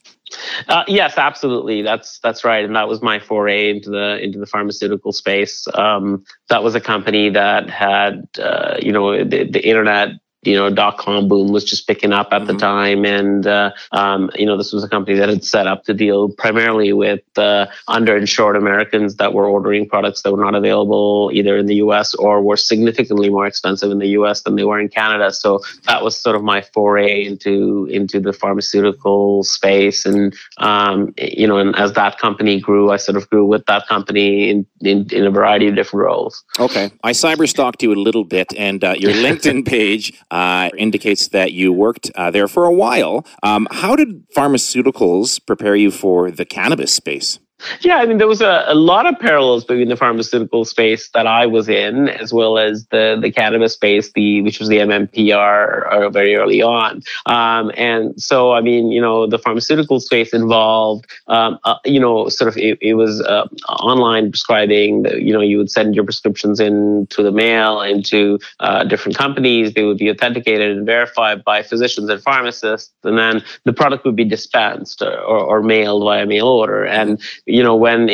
Uh, 0.67 0.83
yes, 0.87 1.17
absolutely. 1.17 1.81
That's 1.81 2.19
that's 2.19 2.43
right, 2.43 2.63
and 2.63 2.75
that 2.75 2.87
was 2.87 3.01
my 3.01 3.19
foray 3.19 3.69
into 3.69 3.89
the 3.89 4.19
into 4.21 4.39
the 4.39 4.45
pharmaceutical 4.45 5.11
space. 5.11 5.67
Um, 5.73 6.23
that 6.49 6.63
was 6.63 6.75
a 6.75 6.81
company 6.81 7.29
that 7.29 7.69
had, 7.69 8.27
uh, 8.39 8.77
you 8.81 8.91
know, 8.91 9.23
the, 9.23 9.49
the 9.49 9.67
internet 9.67 10.09
you 10.45 10.55
know, 10.55 10.69
dot 10.69 10.97
com 10.97 11.27
boom 11.27 11.51
was 11.51 11.63
just 11.63 11.87
picking 11.87 12.13
up 12.13 12.29
at 12.31 12.41
mm-hmm. 12.41 12.47
the 12.47 12.57
time. 12.57 13.05
And, 13.05 13.47
uh, 13.47 13.71
um, 13.91 14.29
you 14.35 14.45
know, 14.45 14.57
this 14.57 14.73
was 14.73 14.83
a 14.83 14.89
company 14.89 15.17
that 15.17 15.29
had 15.29 15.43
set 15.43 15.67
up 15.67 15.83
to 15.85 15.93
deal 15.93 16.29
primarily 16.29 16.93
with 16.93 17.21
uh, 17.37 17.67
underinsured 17.87 18.57
Americans 18.57 19.15
that 19.15 19.33
were 19.33 19.47
ordering 19.47 19.87
products 19.87 20.21
that 20.21 20.31
were 20.31 20.43
not 20.43 20.55
available 20.55 21.29
either 21.33 21.57
in 21.57 21.65
the 21.65 21.75
US 21.75 22.13
or 22.15 22.41
were 22.41 22.57
significantly 22.57 23.29
more 23.29 23.45
expensive 23.45 23.91
in 23.91 23.99
the 23.99 24.09
US 24.09 24.41
than 24.41 24.55
they 24.55 24.63
were 24.63 24.79
in 24.79 24.89
Canada. 24.89 25.31
So 25.31 25.61
that 25.85 26.03
was 26.03 26.17
sort 26.17 26.35
of 26.35 26.43
my 26.43 26.61
foray 26.61 27.25
into, 27.25 27.87
into 27.91 28.19
the 28.19 28.33
pharmaceutical 28.33 29.43
space. 29.43 30.05
And, 30.05 30.35
um, 30.57 31.13
you 31.17 31.47
know, 31.47 31.57
and 31.57 31.75
as 31.75 31.93
that 31.93 32.19
company 32.19 32.59
grew, 32.59 32.91
I 32.91 32.97
sort 32.97 33.17
of 33.17 33.29
grew 33.29 33.45
with 33.45 33.65
that 33.65 33.87
company 33.87 34.49
in, 34.49 34.65
in, 34.81 35.07
in 35.11 35.25
a 35.25 35.31
variety 35.31 35.67
of 35.67 35.75
different 35.75 36.05
roles. 36.05 36.43
Okay. 36.59 36.91
I 37.03 37.11
cyber 37.11 37.47
stalked 37.47 37.81
you 37.83 37.93
a 37.93 37.95
little 37.95 38.23
bit 38.23 38.53
and 38.57 38.83
uh, 38.83 38.95
your 38.97 39.11
LinkedIn 39.25 39.65
page 39.65 40.13
uh, 40.33 40.71
indicates 40.77 41.27
that 41.27 41.53
you 41.53 41.71
worked 41.71 42.09
uh, 42.15 42.31
there 42.31 42.47
for 42.47 42.65
a 42.65 42.73
while. 42.73 43.23
Um, 43.43 43.67
how 43.69 43.95
did 43.95 44.27
pharmaceuticals 44.31 45.39
prepare 45.45 45.75
you 45.75 45.91
for 45.91 46.31
the 46.31 46.43
cannabis 46.43 46.91
space? 46.91 47.37
Yeah, 47.81 47.97
I 47.97 48.05
mean, 48.05 48.17
there 48.17 48.27
was 48.27 48.41
a, 48.41 48.63
a 48.67 48.75
lot 48.75 49.05
of 49.05 49.19
parallels 49.19 49.63
between 49.63 49.89
the 49.89 49.95
pharmaceutical 49.95 50.65
space 50.65 51.09
that 51.13 51.27
I 51.27 51.45
was 51.45 51.69
in, 51.69 52.09
as 52.09 52.33
well 52.33 52.57
as 52.57 52.85
the 52.87 53.17
the 53.21 53.31
cannabis 53.31 53.73
space, 53.73 54.11
the 54.13 54.41
which 54.41 54.59
was 54.59 54.69
the 54.69 54.77
MMPR 54.77 55.87
uh, 55.87 56.09
very 56.09 56.35
early 56.35 56.61
on. 56.61 57.01
Um, 57.25 57.71
and 57.75 58.19
so, 58.21 58.53
I 58.53 58.61
mean, 58.61 58.91
you 58.91 59.01
know, 59.01 59.27
the 59.27 59.39
pharmaceutical 59.39 59.99
space 59.99 60.33
involved, 60.33 61.05
um, 61.27 61.59
uh, 61.63 61.75
you 61.85 61.99
know, 61.99 62.29
sort 62.29 62.47
of 62.49 62.57
it, 62.57 62.77
it 62.81 62.95
was 62.95 63.21
uh, 63.21 63.47
online 63.69 64.31
prescribing. 64.31 65.05
You 65.05 65.33
know, 65.33 65.41
you 65.41 65.57
would 65.57 65.71
send 65.71 65.95
your 65.95 66.03
prescriptions 66.03 66.59
in 66.59 67.07
to 67.11 67.23
the 67.23 67.31
mail 67.31 67.81
into 67.81 68.39
uh, 68.59 68.83
different 68.83 69.17
companies. 69.17 69.73
They 69.73 69.83
would 69.83 69.97
be 69.97 70.09
authenticated 70.09 70.75
and 70.75 70.85
verified 70.85 71.43
by 71.43 71.63
physicians 71.63 72.09
and 72.09 72.21
pharmacists, 72.21 72.93
and 73.03 73.17
then 73.17 73.43
the 73.63 73.73
product 73.73 74.05
would 74.05 74.15
be 74.15 74.25
dispensed 74.25 75.01
or, 75.01 75.17
or 75.17 75.61
mailed 75.61 76.03
via 76.03 76.25
mail 76.25 76.47
order. 76.47 76.85
And 76.85 77.21
you 77.53 77.61
know, 77.61 77.75
when 77.75 78.09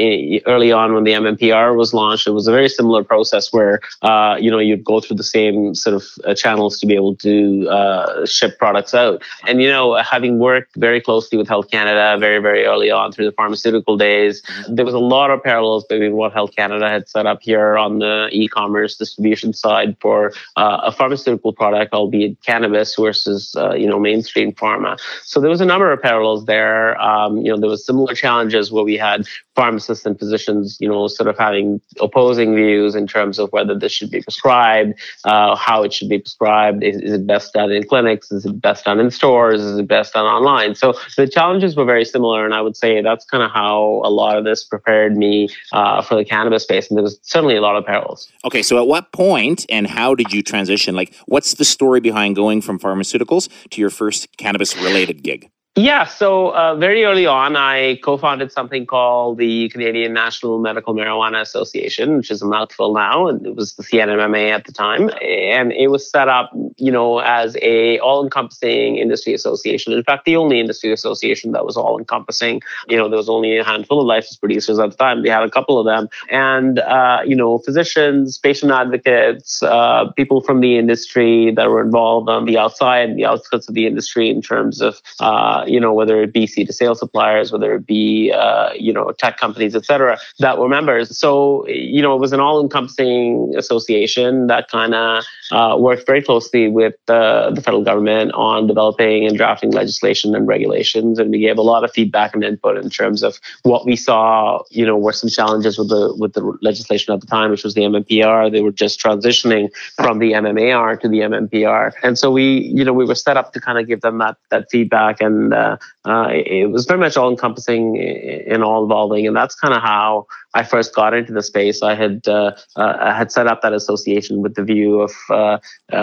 early 0.48 0.74
on 0.74 0.93
when 0.93 1.05
the 1.05 1.13
MMPR 1.13 1.74
was 1.74 1.93
launched, 1.93 2.27
it 2.27 2.31
was 2.31 2.46
a 2.50 2.51
very 2.51 2.67
similar 2.67 3.05
process 3.05 3.53
where 3.53 3.79
uh, 4.01 4.36
you 4.38 4.51
know 4.51 4.60
you'd 4.60 4.84
go 4.84 5.00
through 5.00 5.15
the 5.15 5.24
same 5.24 5.74
sort 5.74 5.96
of 5.96 6.03
uh, 6.25 6.36
channels 6.36 6.77
to 6.79 6.86
be 6.86 6.93
able 6.93 7.15
to 7.15 7.65
uh, 7.69 8.25
ship 8.25 8.60
products 8.60 8.93
out. 8.93 9.24
And 9.48 9.62
you 9.62 9.69
know, 9.69 9.96
having 9.96 10.39
worked 10.39 10.75
very 10.75 11.00
closely 11.00 11.38
with 11.38 11.48
Health 11.48 11.72
Canada 11.72 12.17
very 12.19 12.39
very 12.39 12.65
early 12.65 12.91
on 12.91 13.13
through 13.13 13.27
the 13.27 13.31
pharmaceutical 13.31 13.96
days, 13.96 14.43
there 14.67 14.84
was 14.84 14.93
a 14.93 15.00
lot 15.15 15.31
of 15.31 15.41
parallels 15.41 15.86
between 15.86 16.17
what 16.17 16.34
Health 16.34 16.53
Canada 16.53 16.89
had 16.89 17.08
set 17.08 17.25
up 17.25 17.41
here 17.41 17.77
on 17.77 18.00
the 18.00 18.27
e-commerce 18.34 18.98
distribution 18.98 19.53
side 19.53 19.96
for 20.01 20.34
uh, 20.58 20.81
a 20.84 20.91
pharmaceutical 20.91 21.53
product, 21.53 21.93
albeit 21.93 22.36
cannabis, 22.43 22.93
versus 22.98 23.55
uh, 23.55 23.74
you 23.74 23.88
know 23.88 24.01
mainstream 24.01 24.51
pharma. 24.51 25.00
So 25.24 25.39
there 25.39 25.50
was 25.50 25.62
a 25.62 25.65
number 25.65 25.93
of 25.93 26.01
parallels 26.01 26.43
there. 26.43 27.00
Um, 27.00 27.38
you 27.38 27.51
know, 27.53 27.58
there 27.58 27.69
was 27.69 27.86
similar 27.86 28.13
challenges 28.13 28.69
where 28.69 28.84
we 28.84 28.98
had 28.98 29.18
pharmacists 29.55 30.05
and 30.05 30.17
physicians, 30.17 30.77
you 30.79 30.88
know, 30.88 31.07
sort 31.07 31.27
of 31.27 31.38
having 31.38 31.81
opposing 31.99 32.55
views 32.55 32.95
in 32.95 33.07
terms 33.07 33.39
of 33.39 33.51
whether 33.51 33.77
this 33.77 33.91
should 33.91 34.09
be 34.11 34.21
prescribed, 34.21 34.93
uh, 35.25 35.55
how 35.55 35.83
it 35.83 35.93
should 35.93 36.09
be 36.09 36.19
prescribed. 36.19 36.83
Is, 36.83 37.01
is, 37.01 37.13
it 37.13 37.27
best 37.27 37.53
done 37.53 37.71
in 37.71 37.83
clinics? 37.85 38.31
Is 38.31 38.45
it 38.45 38.61
best 38.61 38.85
done 38.85 38.99
in 38.99 39.11
stores? 39.11 39.61
Is 39.61 39.77
it 39.77 39.88
best 39.88 40.13
done 40.13 40.25
online? 40.25 40.75
So 40.75 40.93
the 41.17 41.27
challenges 41.27 41.75
were 41.75 41.85
very 41.85 42.05
similar, 42.05 42.45
and 42.45 42.53
I 42.53 42.61
would 42.61 42.77
say 42.77 43.01
that's 43.01 43.25
kind 43.25 43.43
of 43.43 43.51
how 43.51 44.01
a 44.03 44.09
lot 44.09 44.38
of 44.38 44.43
this 44.45 44.63
prepared 44.63 45.17
me 45.17 45.49
uh, 45.73 46.01
for 46.01 46.15
the 46.15 46.25
cannabis 46.25 46.63
space. 46.63 46.89
And 46.89 46.97
there 46.97 47.03
was 47.03 47.19
certainly 47.23 47.55
a 47.55 47.61
lot 47.61 47.75
of 47.75 47.85
parallels. 47.85 48.31
Okay, 48.45 48.63
so 48.63 48.77
at 48.77 48.88
what 48.88 49.11
point 49.11 49.65
and 49.69 49.88
how 49.88 50.15
did 50.15 50.31
you 50.33 50.41
transition? 50.41 50.95
Like, 50.95 51.13
what's 51.25 51.55
the 51.55 51.65
story 51.65 51.99
behind 51.99 52.35
going 52.35 52.61
from 52.61 52.79
pharmaceuticals 52.79 53.49
to 53.71 53.81
your 53.81 53.89
first 53.89 54.38
cannabis-related 54.38 55.23
gig? 55.23 55.49
Yeah, 55.75 56.05
so 56.05 56.49
uh, 56.49 56.75
very 56.75 57.05
early 57.05 57.25
on, 57.25 57.55
I 57.55 57.97
co 58.03 58.17
founded 58.17 58.51
something 58.51 58.85
called 58.85 59.38
the 59.38 59.69
Canadian 59.69 60.13
National 60.13 60.59
Medical 60.59 60.93
Marijuana 60.93 61.41
Association, 61.41 62.17
which 62.17 62.31
is 62.31 62.41
a 62.41 62.45
mouthful 62.45 62.93
now, 62.93 63.27
and 63.27 63.45
it 63.45 63.55
was 63.55 63.75
the 63.75 63.83
CNMMA 63.83 64.49
at 64.49 64.65
the 64.65 64.73
time. 64.73 65.09
And 65.21 65.71
it 65.71 65.89
was 65.89 66.09
set 66.09 66.27
up, 66.27 66.51
you 66.79 66.91
know, 66.91 67.19
as 67.19 67.57
a 67.62 68.00
all 68.00 68.24
encompassing 68.24 68.98
industry 68.98 69.33
association. 69.33 69.93
In 69.93 70.03
fact, 70.03 70.25
the 70.25 70.36
only 70.36 70.59
industry 70.59 70.91
association 70.91 71.51
that 71.51 71.65
was 71.65 71.77
all 71.77 71.98
encompassing. 71.98 72.62
You 72.88 72.98
know, 72.98 73.09
there 73.09 73.17
was 73.17 73.29
only 73.29 73.57
a 73.57 73.63
handful 73.63 74.00
of 74.00 74.05
licensed 74.05 74.39
producers 74.39 74.79
at 74.79 74.91
the 74.91 74.98
time. 74.98 75.21
We 75.21 75.29
had 75.29 75.43
a 75.43 75.50
couple 75.50 75.79
of 75.79 75.86
them. 75.86 76.09
And, 76.29 76.79
uh, 76.79 77.19
you 77.25 77.36
know, 77.36 77.59
physicians, 77.59 78.38
patient 78.38 78.71
advocates, 78.71 79.62
uh, 79.63 80.12
people 80.15 80.41
from 80.41 80.62
the 80.62 80.77
industry 80.77 81.51
that 81.55 81.69
were 81.69 81.81
involved 81.81 82.29
on 82.29 82.45
the 82.45 82.57
outside, 82.57 83.15
the 83.15 83.25
outskirts 83.25 83.67
of 83.67 83.75
the 83.75 83.86
industry 83.86 84.29
in 84.29 84.41
terms 84.41 84.81
of, 84.81 85.01
uh, 85.19 85.63
you 85.67 85.79
know, 85.79 85.93
whether 85.93 86.21
it 86.21 86.31
be 86.33 86.48
C 86.48 86.63
to 86.65 86.74
sales 86.74 87.00
suppliers, 87.00 87.51
whether 87.51 87.75
it 87.75 87.86
be, 87.86 88.31
uh, 88.31 88.71
you 88.74 88.93
know, 88.93 89.12
tech 89.12 89.38
companies, 89.38 89.75
et 89.75 89.86
cetera, 89.86 90.17
that 90.39 90.57
were 90.57 90.69
members. 90.69 91.17
So, 91.17 91.67
you 91.67 92.01
know, 92.01 92.15
it 92.15 92.19
was 92.19 92.33
an 92.33 92.39
all 92.39 92.62
encompassing 92.62 93.53
association 93.57 94.48
that 94.48 94.69
kind 94.69 94.93
of 94.93 95.24
uh, 95.51 95.75
worked 95.77 96.05
very 96.05 96.21
closely 96.21 96.68
with 96.69 96.95
uh, 97.07 97.51
the 97.51 97.61
federal 97.61 97.83
government 97.83 98.31
on 98.33 98.67
developing 98.67 99.25
and 99.25 99.38
drafting 99.38 99.71
legislation 99.71 100.35
and 100.35 100.47
regulations. 100.47 101.19
And 101.19 101.31
we 101.31 101.39
gave 101.39 101.57
a 101.57 101.61
lot 101.61 101.83
of 101.83 101.91
feedback 101.91 102.33
and 102.33 102.43
input 102.43 102.77
in 102.77 102.89
terms 102.89 103.23
of 103.23 103.39
what 103.63 103.85
we 103.85 103.95
saw, 103.95 104.61
you 104.69 104.85
know, 104.85 104.97
were 104.97 105.13
some 105.13 105.29
challenges 105.29 105.77
with 105.77 105.89
the, 105.89 106.15
with 106.17 106.33
the 106.33 106.57
legislation 106.61 107.13
at 107.13 107.21
the 107.21 107.27
time, 107.27 107.51
which 107.51 107.63
was 107.63 107.73
the 107.73 107.81
MMPR. 107.81 108.51
They 108.51 108.61
were 108.61 108.71
just 108.71 108.99
transitioning 108.99 109.69
from 109.95 110.19
the 110.19 110.33
MMAR 110.33 110.99
to 111.01 111.07
the 111.07 111.19
MMPR. 111.19 111.93
And 112.03 112.17
so 112.17 112.31
we, 112.31 112.59
you 112.59 112.83
know, 112.83 112.93
we 112.93 113.05
were 113.05 113.15
set 113.15 113.38
up 113.38 113.53
to 113.53 113.61
kind 113.61 113.79
of 113.79 113.88
give 113.88 114.01
them 114.01 114.17
that, 114.19 114.38
that 114.49 114.69
feedback 114.69 115.21
and 115.21 115.53
uh, 115.53 115.77
uh, 116.05 116.27
it 116.31 116.71
was 116.71 116.85
very 116.85 116.99
much 116.99 117.17
all 117.17 117.29
encompassing 117.29 117.99
and 118.47 118.63
all 118.63 118.83
involving. 118.83 119.27
And 119.27 119.35
that's 119.35 119.55
kind 119.55 119.73
of 119.73 119.81
how 119.81 120.27
I 120.53 120.63
first 120.63 120.95
got 120.95 121.13
into 121.13 121.31
the 121.31 121.43
space. 121.43 121.83
I 121.83 121.95
had 121.95 122.27
uh, 122.27 122.55
uh 122.75 122.97
I 122.99 123.13
had 123.13 123.31
set 123.31 123.47
up 123.47 123.61
that 123.61 123.73
association 123.73 124.41
with 124.41 124.55
the 124.55 124.63
view 124.63 125.01
of 125.01 125.13
uh, 125.29 125.59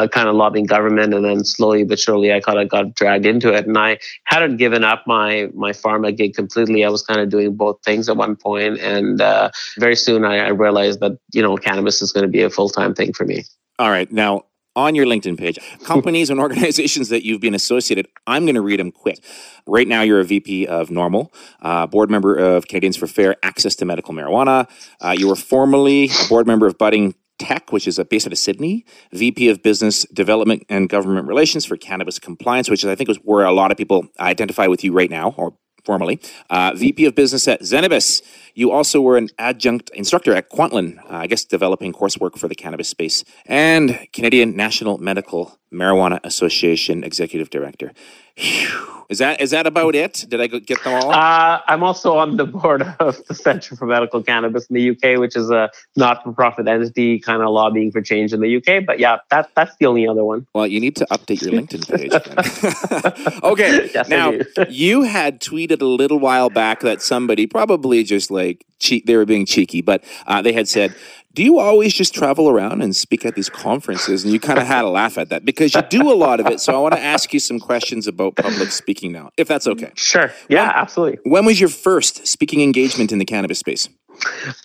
kind 0.09 0.29
of 0.29 0.35
lobbying 0.37 0.56
government, 0.65 1.13
and 1.13 1.25
then 1.25 1.45
slowly 1.45 1.85
but 1.85 1.99
surely 1.99 2.33
I 2.33 2.41
kind 2.41 2.59
of 2.59 2.69
got 2.69 2.95
dragged 2.95 3.27
into 3.27 3.53
it. 3.53 3.67
And 3.67 3.77
I 3.77 3.99
hadn't 4.25 4.57
given 4.57 4.85
up 4.85 5.05
my 5.07 5.49
my 5.55 5.73
pharma 5.73 6.17
gig 6.17 6.35
completely. 6.35 6.85
I 6.85 6.89
was 6.89 7.03
kind 7.03 7.21
of 7.21 7.29
doing 7.29 7.55
both 7.55 7.83
things 7.85 8.09
at 8.09 8.17
one 8.17 8.37
point, 8.37 8.79
and 8.81 9.19
very 9.79 9.97
soon 9.97 10.25
I, 10.25 10.39
I 10.39 10.49
realized 10.49 11.01
that 11.01 11.19
you 11.33 11.43
know 11.43 11.57
cannabis 11.57 12.01
is 12.03 12.13
going 12.13 12.23
to 12.23 12.31
be 12.31 12.43
a 12.43 12.51
full 12.51 12.69
time 12.69 12.95
thing 12.95 13.13
for 13.13 13.25
me. 13.25 13.45
All 13.79 13.91
right, 13.91 14.11
now 14.11 14.45
on 14.77 14.95
your 14.95 15.07
LinkedIn 15.07 15.39
page, 15.39 15.59
companies 15.85 16.31
and 16.31 16.39
organizations 16.47 17.09
that 17.09 17.25
you've 17.25 17.41
been 17.41 17.55
associated. 17.55 18.07
I'm 18.27 18.45
going 18.45 18.55
to 18.55 18.61
read 18.61 18.79
them 18.79 18.93
quick. 18.93 19.25
Right 19.67 19.89
now, 19.89 20.03
you're 20.03 20.21
a 20.21 20.25
VP 20.25 20.67
of 20.67 20.91
NORML, 20.91 21.33
uh, 21.63 21.87
board 21.87 22.11
member 22.11 22.37
of 22.37 22.69
Canadians 22.69 22.97
for 22.97 23.07
Fair 23.07 23.37
Access 23.43 23.75
to 23.77 23.85
Medical 23.85 24.15
Marijuana. 24.15 24.69
Uh, 25.01 25.15
you 25.17 25.27
were 25.27 25.37
formerly 25.37 26.11
a 26.11 26.29
board 26.29 26.47
member 26.47 26.67
of 26.67 26.79
Budding 26.79 27.15
Tech, 27.39 27.73
which 27.73 27.87
is 27.87 28.01
based 28.11 28.27
out 28.27 28.33
of 28.33 28.39
Sydney, 28.39 28.85
VP 29.13 29.49
of 29.49 29.63
Business 29.63 30.05
Development 30.07 30.65
and 30.69 30.89
Government 30.89 31.27
Relations 31.27 31.65
for 31.65 31.77
Cannabis 31.77 32.19
Compliance, 32.19 32.71
which 32.71 32.85
I 32.85 32.95
think 32.95 33.11
is 33.11 33.19
where 33.19 33.45
a 33.45 33.53
lot 33.53 33.71
of 33.71 33.77
people 33.77 34.09
identify 34.19 34.67
with 34.67 34.83
you 34.85 34.93
right 34.93 35.11
now, 35.11 35.35
or 35.37 35.55
formerly, 35.87 36.21
uh, 36.51 36.73
VP 36.75 37.05
of 37.07 37.15
Business 37.15 37.47
at 37.47 37.61
Zenabis. 37.63 38.21
You 38.55 38.73
also 38.73 39.01
were 39.01 39.17
an 39.17 39.29
adjunct 39.39 39.91
instructor 39.91 40.35
at 40.35 40.51
Kwantlen, 40.51 40.99
uh, 40.99 41.17
I 41.17 41.27
guess 41.29 41.45
developing 41.45 41.93
coursework 41.93 42.37
for 42.39 42.49
the 42.49 42.57
cannabis 42.57 42.89
space, 42.89 43.25
and 43.47 44.07
Canadian 44.13 44.57
National 44.57 44.99
Medical 44.99 45.59
Marijuana 45.73 46.21
Association 46.25 47.05
Executive 47.05 47.51
Director. 47.51 47.93
Whew. 48.37 48.97
Is 49.09 49.19
that 49.19 49.41
is 49.41 49.51
that 49.53 49.67
about 49.67 49.95
it? 49.95 50.25
Did 50.29 50.41
I 50.41 50.49
get 50.49 50.83
them 50.83 50.95
all? 50.95 51.13
Uh, 51.13 51.61
I'm 51.69 51.85
also 51.85 52.17
on 52.17 52.37
the 52.37 52.45
board 52.45 52.83
of 53.01 53.25
the 53.27 53.35
Centre 53.35 53.77
for 53.77 53.87
Medical 53.87 54.23
Cannabis 54.23 54.67
in 54.67 54.75
the 54.75 54.91
UK, 54.91 55.21
which 55.21 55.37
is 55.37 55.49
a 55.51 55.71
not-for-profit 55.95 56.67
entity, 56.67 57.21
kind 57.21 57.43
of 57.43 57.51
lobbying 57.51 57.93
for 57.93 58.03
change 58.03 58.33
in 58.33 58.41
the 58.41 58.57
UK. 58.57 58.85
But 58.85 58.99
yeah, 58.99 59.19
that 59.31 59.51
that's 59.55 59.77
the 59.77 59.87
only 59.87 60.09
other 60.09 60.25
one. 60.25 60.47
Well, 60.55 60.67
you 60.67 60.81
need 60.81 60.97
to 60.97 61.07
update 61.07 61.43
your 61.43 61.53
LinkedIn 61.53 61.87
page. 61.89 63.43
okay, 63.45 63.91
yes, 63.95 64.09
now 64.09 64.33
you 64.69 65.03
had 65.03 65.41
tweeted 65.41 65.81
a 65.81 65.87
little 65.87 66.19
while 66.19 66.51
back 66.51 66.81
that 66.81 67.01
somebody 67.01 67.47
probably 67.47 68.03
just 68.03 68.31
like 68.31 68.65
cheat. 68.81 69.07
They 69.07 69.17
were 69.17 69.27
being 69.27 69.47
cheeky, 69.47 69.83
but 69.83 70.03
uh, 70.27 70.43
they 70.43 70.53
had 70.53 70.69
said 70.69 70.95
do 71.37 71.45
you 71.45 71.59
always 71.59 71.93
just 71.93 72.15
travel 72.15 72.49
around 72.49 72.81
and 72.81 72.97
speak 72.97 73.27
at 73.27 73.35
these 73.35 73.51
conferences? 73.51 74.25
And 74.25 74.33
you 74.33 74.41
kind 74.41 74.59
of 74.59 74.67
had 74.67 74.87
a 74.87 74.89
laugh 74.89 75.19
at 75.19 75.29
that 75.29 75.45
because 75.45 75.75
you 75.75 75.83
do 75.83 76.11
a 76.11 76.17
lot 76.17 76.41
of 76.41 76.47
it. 76.47 76.61
So 76.61 76.75
I 76.75 76.79
want 76.79 76.95
to 76.95 77.01
ask 77.01 77.35
you 77.35 77.41
some 77.41 77.61
questions 77.61 78.07
about 78.07 78.37
public 78.37 78.73
speaking 78.73 79.13
now, 79.13 79.31
if 79.37 79.47
that's 79.47 79.67
okay. 79.67 79.93
Sure. 79.95 80.33
Yeah, 80.49 80.63
when, 80.63 80.71
absolutely. 80.77 81.19
When 81.31 81.45
was 81.45 81.61
your 81.61 81.69
first 81.69 82.27
speaking 82.27 82.63
engagement 82.63 83.13
in 83.13 83.19
the 83.19 83.27
cannabis 83.27 83.59
space? 83.59 83.87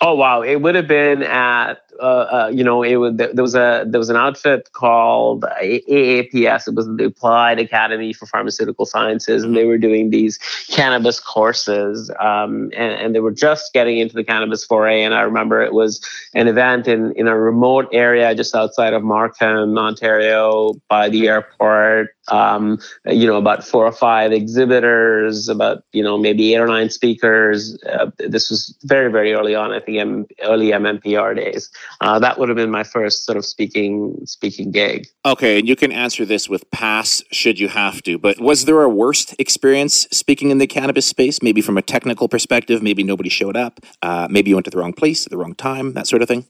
Oh 0.00 0.14
wow! 0.14 0.40
It 0.40 0.62
would 0.62 0.74
have 0.74 0.88
been 0.88 1.22
at 1.22 1.74
uh, 2.00 2.04
uh, 2.04 2.50
you 2.52 2.64
know 2.64 2.82
it 2.82 2.96
was 2.96 3.16
there 3.16 3.30
was 3.36 3.54
a 3.54 3.84
there 3.86 3.98
was 3.98 4.08
an 4.08 4.16
outfit 4.16 4.70
called 4.72 5.42
AAPS. 5.62 6.68
It 6.68 6.74
was 6.74 6.86
the 6.86 7.04
Applied 7.04 7.58
Academy 7.58 8.12
for 8.12 8.26
Pharmaceutical 8.26 8.86
Sciences, 8.86 9.42
and 9.42 9.56
they 9.56 9.64
were 9.64 9.78
doing 9.78 10.10
these 10.10 10.38
cannabis 10.68 11.20
courses, 11.20 12.10
um, 12.20 12.70
and, 12.76 12.92
and, 12.92 13.14
they 13.14 13.20
were 13.20 13.32
just 13.32 13.72
getting 13.72 13.98
into 13.98 14.14
the 14.14 14.24
cannabis 14.24 14.64
foray. 14.64 15.02
And 15.02 15.14
I 15.14 15.22
remember 15.22 15.62
it 15.62 15.74
was 15.74 16.00
an 16.34 16.48
event 16.48 16.88
in 16.88 17.12
in 17.12 17.28
a 17.28 17.38
remote 17.38 17.88
area 17.92 18.34
just 18.34 18.54
outside 18.54 18.94
of 18.94 19.02
Markham, 19.02 19.76
Ontario, 19.76 20.74
by 20.88 21.08
the 21.08 21.28
airport 21.28 22.08
um, 22.28 22.78
you 23.06 23.26
know, 23.26 23.36
about 23.36 23.64
four 23.64 23.84
or 23.84 23.92
five 23.92 24.32
exhibitors, 24.32 25.48
about, 25.48 25.82
you 25.92 26.02
know, 26.02 26.16
maybe 26.16 26.54
eight 26.54 26.58
or 26.58 26.66
nine 26.66 26.88
speakers. 26.90 27.76
Uh, 27.84 28.10
this 28.18 28.48
was 28.48 28.76
very, 28.84 29.10
very 29.10 29.32
early 29.32 29.54
on, 29.54 29.72
I 29.72 29.80
think 29.80 29.98
M- 29.98 30.26
early 30.42 30.68
MMPR 30.68 31.34
days. 31.34 31.70
Uh, 32.00 32.18
that 32.18 32.38
would 32.38 32.48
have 32.48 32.56
been 32.56 32.70
my 32.70 32.84
first 32.84 33.24
sort 33.24 33.38
of 33.38 33.44
speaking, 33.44 34.16
speaking 34.24 34.70
gig. 34.70 35.06
Okay. 35.24 35.58
And 35.58 35.68
you 35.68 35.76
can 35.76 35.92
answer 35.92 36.24
this 36.24 36.48
with 36.48 36.70
pass 36.70 37.22
should 37.30 37.58
you 37.58 37.68
have 37.68 38.02
to, 38.02 38.18
but 38.18 38.40
was 38.40 38.64
there 38.64 38.82
a 38.82 38.88
worst 38.88 39.34
experience 39.38 40.06
speaking 40.10 40.50
in 40.50 40.58
the 40.58 40.66
cannabis 40.66 41.06
space? 41.06 41.42
Maybe 41.42 41.60
from 41.60 41.78
a 41.78 41.82
technical 41.82 42.28
perspective, 42.28 42.82
maybe 42.82 43.02
nobody 43.02 43.28
showed 43.28 43.56
up. 43.56 43.80
Uh, 44.00 44.28
maybe 44.30 44.50
you 44.50 44.56
went 44.56 44.64
to 44.64 44.70
the 44.70 44.78
wrong 44.78 44.92
place 44.92 45.26
at 45.26 45.30
the 45.30 45.38
wrong 45.38 45.54
time, 45.54 45.94
that 45.94 46.06
sort 46.06 46.22
of 46.22 46.28
thing. 46.28 46.46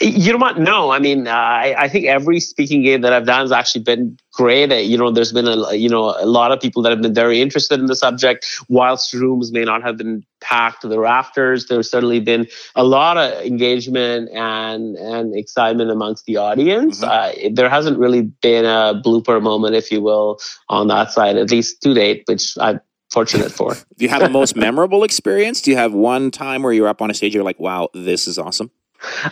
You 0.00 0.32
know 0.32 0.38
what? 0.38 0.58
No, 0.58 0.90
I 0.90 0.98
mean, 0.98 1.26
uh, 1.26 1.32
I, 1.32 1.74
I, 1.78 1.88
think 1.88 2.06
every 2.06 2.40
speaking 2.40 2.82
game 2.82 3.02
that 3.02 3.12
I've 3.12 3.26
done 3.26 3.40
has 3.40 3.52
actually 3.52 3.82
been 3.82 4.18
great. 4.32 4.72
Uh, 4.72 4.76
you 4.76 4.96
know, 4.96 5.10
there's 5.10 5.32
been 5.32 5.46
a 5.46 5.74
you 5.74 5.88
know 5.88 6.14
a 6.18 6.26
lot 6.26 6.52
of 6.52 6.60
people 6.60 6.82
that 6.82 6.90
have 6.90 7.02
been 7.02 7.14
very 7.14 7.40
interested 7.40 7.78
in 7.78 7.86
the 7.86 7.96
subject. 7.96 8.46
Whilst 8.68 9.12
rooms 9.12 9.52
may 9.52 9.64
not 9.64 9.82
have 9.82 9.96
been 9.96 10.24
packed 10.40 10.82
to 10.82 10.88
the 10.88 10.98
rafters, 10.98 11.66
there's 11.66 11.90
certainly 11.90 12.20
been 12.20 12.46
a 12.74 12.84
lot 12.84 13.16
of 13.16 13.44
engagement 13.44 14.30
and 14.30 14.96
and 14.96 15.36
excitement 15.36 15.90
amongst 15.90 16.24
the 16.26 16.36
audience. 16.36 17.00
Mm-hmm. 17.00 17.48
Uh, 17.48 17.50
there 17.54 17.68
hasn't 17.68 17.98
really 17.98 18.22
been 18.22 18.64
a 18.64 19.00
blooper 19.04 19.42
moment, 19.42 19.74
if 19.74 19.90
you 19.92 20.00
will, 20.00 20.40
on 20.68 20.88
that 20.88 21.12
side, 21.12 21.36
at 21.36 21.50
least 21.50 21.82
to 21.82 21.94
date, 21.94 22.24
which 22.26 22.56
I 22.58 22.70
am 22.70 22.80
fortunate 23.10 23.52
for. 23.52 23.74
Do 23.96 24.04
you 24.04 24.08
have 24.08 24.22
a 24.22 24.28
most 24.28 24.56
memorable 24.56 25.04
experience? 25.04 25.60
Do 25.60 25.70
you 25.70 25.76
have 25.76 25.92
one 25.92 26.30
time 26.30 26.62
where 26.62 26.72
you're 26.72 26.88
up 26.88 27.02
on 27.02 27.10
a 27.10 27.14
stage, 27.14 27.34
you're 27.34 27.44
like, 27.44 27.60
wow, 27.60 27.88
this 27.94 28.26
is 28.26 28.38
awesome? 28.38 28.70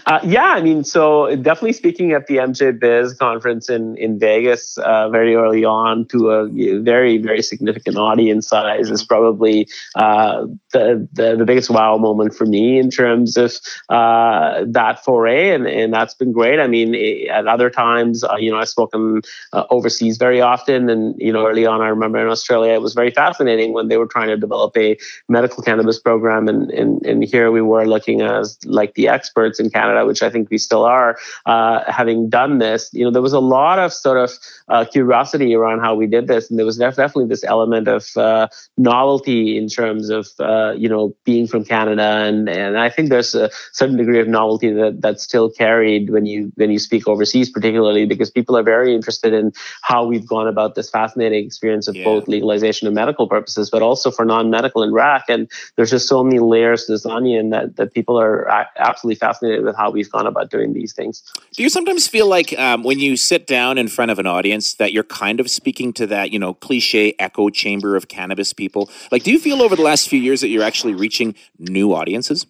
Uh, 0.07 0.21
yeah, 0.25 0.51
I 0.51 0.63
mean, 0.63 0.85
so 0.85 1.35
definitely 1.37 1.73
speaking 1.73 2.13
at 2.13 2.27
the 2.27 2.37
MJ 2.37 2.79
Biz 2.79 3.15
conference 3.15 3.69
in 3.69 3.97
in 3.97 4.19
Vegas 4.19 4.79
uh, 4.79 5.09
very 5.09 5.35
early 5.35 5.65
on 5.65 6.07
to 6.09 6.31
a 6.31 6.49
very 6.81 7.19
very 7.19 7.43
significant 7.43 7.97
audience 7.97 8.49
size 8.49 8.91
is 8.91 9.05
probably 9.05 9.69
uh, 9.95 10.47
the, 10.73 11.09
the, 11.13 11.37
the 11.37 11.45
biggest 11.45 11.71
wow 11.71 11.97
moment 11.97 12.35
for 12.35 12.47
me 12.47 12.79
in 12.79 12.91
terms 12.91 13.37
of 13.37 13.53
uh, 13.89 14.65
that 14.67 15.05
foray, 15.05 15.51
and 15.51 15.67
and 15.67 15.93
that's 15.93 16.15
been 16.15 16.33
great. 16.33 16.59
I 16.61 16.67
mean, 16.67 16.95
at 17.29 17.47
other 17.47 17.71
times, 17.71 18.25
uh, 18.25 18.37
you 18.37 18.51
know, 18.51 18.59
I've 18.59 18.69
spoken 18.69 19.23
uh, 19.53 19.65
overseas 19.71 20.19
very 20.19 20.41
often, 20.41 20.89
and 20.89 21.15
you 21.19 21.33
know, 21.33 21.47
early 21.47 21.67
on, 21.67 21.81
I 21.81 21.89
remember 21.89 22.19
in 22.19 22.29
Australia, 22.29 22.75
it 22.75 22.83
was 22.83 22.95
very 22.95 23.11
fascinating 23.11 23.73
when 23.73 23.89
they 23.89 23.97
were 23.97 24.07
trying 24.07 24.29
to 24.29 24.37
develop 24.37 24.77
a 24.77 24.97
medical 25.29 25.63
cannabis 25.63 25.99
program, 25.99 26.49
and 26.49 26.71
and 26.71 27.05
and 27.07 27.25
here 27.25 27.51
we 27.51 27.63
were 27.63 27.87
looking 27.87 28.23
as 28.23 28.59
like 28.65 28.95
the 28.95 29.09
experts 29.09 29.61
in 29.63 29.71
Canada, 29.71 30.05
which 30.05 30.23
I 30.23 30.31
think 30.31 30.51
we 30.51 30.59
still 30.59 30.85
are, 30.85 31.17
uh, 31.47 31.91
having 31.91 32.29
done 32.29 32.59
this, 32.59 32.91
you 32.93 33.05
know, 33.05 33.11
there 33.11 33.23
was 33.23 33.33
a 33.33 33.41
lot 33.41 33.79
of 33.79 33.93
sort 33.93 34.19
of 34.19 34.31
uh, 34.69 34.85
curiosity 34.85 35.55
around 35.55 35.81
how 35.81 35.95
we 35.95 36.07
did 36.07 36.27
this, 36.27 36.51
and 36.51 36.59
there 36.59 36.67
was 36.67 36.77
definitely 36.79 37.27
this 37.27 37.45
element 37.45 37.89
of 37.89 38.09
uh, 38.17 38.49
novelty 38.77 39.57
in 39.57 39.69
terms 39.69 40.11
of 40.11 40.29
uh, 40.41 40.73
you 40.77 40.89
know 40.89 41.15
being 41.25 41.47
from 41.47 41.65
Canada, 41.65 42.03
and 42.03 42.49
and 42.49 42.79
I 42.79 42.89
think 42.89 43.11
there's 43.11 43.35
a 43.35 43.51
certain 43.73 43.97
degree 43.97 44.21
of 44.21 44.29
novelty 44.29 44.73
that 44.73 45.01
that's 45.01 45.23
still 45.23 45.51
carried 45.51 46.11
when 46.11 46.27
you 46.27 46.53
when 46.57 46.71
you 46.71 46.79
speak 46.79 47.07
overseas, 47.07 47.51
particularly 47.51 48.07
because 48.07 48.31
people 48.31 48.57
are 48.57 48.63
very 48.63 48.95
interested 48.95 49.33
in 49.33 49.53
how 49.83 50.05
we've 50.05 50.27
gone 50.27 50.49
about 50.49 50.75
this 50.75 50.91
fascinating 50.91 51.45
experience 51.45 51.89
of 51.89 51.97
yeah. 51.97 52.05
both 52.05 52.29
legalization 52.29 52.87
and 52.87 52.95
medical 52.95 53.29
purposes, 53.29 53.71
but 53.71 53.83
also 53.83 54.11
for 54.11 54.25
non-medical 54.25 54.83
and 54.83 54.93
rec, 54.93 55.25
and 55.29 55.51
there's 55.77 55.91
just 55.91 56.09
so 56.09 56.25
many 56.25 56.39
layers 56.39 56.87
to 56.87 56.93
this 56.93 57.07
onion 57.07 57.51
that 57.51 57.77
that 57.77 57.93
people 57.93 58.19
are 58.19 58.49
absolutely 58.77 59.17
fascinated 59.17 59.52
with 59.61 59.77
how 59.77 59.91
we've 59.91 60.11
gone 60.11 60.27
about 60.27 60.51
doing 60.51 60.73
these 60.73 60.93
things. 60.93 61.23
Do 61.55 61.63
you 61.63 61.69
sometimes 61.69 62.07
feel 62.07 62.29
like 62.29 62.59
um, 62.59 62.83
when 62.83 62.99
you 62.99 63.17
sit 63.17 63.47
down 63.47 63.79
in 63.79 63.89
front 63.89 64.11
of 64.11 64.19
an 64.19 64.27
audience 64.27 64.75
that 64.75 64.93
you're 64.93 65.05
kind 65.05 65.41
of 65.41 65.51
speaking 65.51 65.93
to 65.95 66.07
that, 66.09 66.31
you 66.33 66.39
know, 66.39 66.55
cliche 66.55 67.15
echo 67.19 67.51
chamber 67.51 67.97
of 67.97 68.09
cannabis 68.09 68.53
people? 68.53 68.91
Like, 69.11 69.23
do 69.23 69.33
you 69.33 69.39
feel 69.39 69.63
over 69.63 69.77
the 69.77 69.83
last 69.83 70.09
few 70.09 70.21
years 70.21 70.41
that 70.41 70.49
you're 70.49 70.65
actually 70.65 70.95
reaching 70.95 71.35
new 71.59 71.95
audiences? 71.95 72.47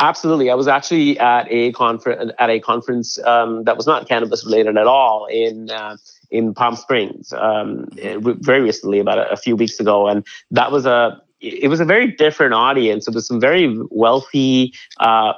Absolutely, 0.00 0.50
I 0.50 0.54
was 0.54 0.68
actually 0.68 1.18
at 1.18 1.46
a 1.48 1.72
conference 1.72 2.32
at 2.38 2.50
a 2.50 2.60
conference 2.60 3.18
um, 3.24 3.64
that 3.64 3.76
was 3.76 3.86
not 3.86 4.08
cannabis 4.08 4.44
related 4.44 4.76
at 4.76 4.86
all 4.86 5.26
in. 5.26 5.70
Uh, 5.70 5.96
in 6.28 6.54
Palm 6.54 6.74
Springs, 6.74 7.32
um, 7.34 7.86
very 7.94 8.60
recently, 8.60 8.98
about 8.98 9.18
a, 9.18 9.30
a 9.30 9.36
few 9.36 9.54
weeks 9.54 9.78
ago, 9.78 10.08
and 10.08 10.26
that 10.50 10.72
was 10.72 10.84
a 10.84 11.22
it 11.40 11.68
was 11.68 11.80
a 11.80 11.84
very 11.84 12.12
different 12.12 12.54
audience. 12.54 13.06
It 13.06 13.14
was 13.14 13.26
some 13.26 13.40
very 13.40 13.78
wealthy 13.90 14.72
uh, 14.98 15.34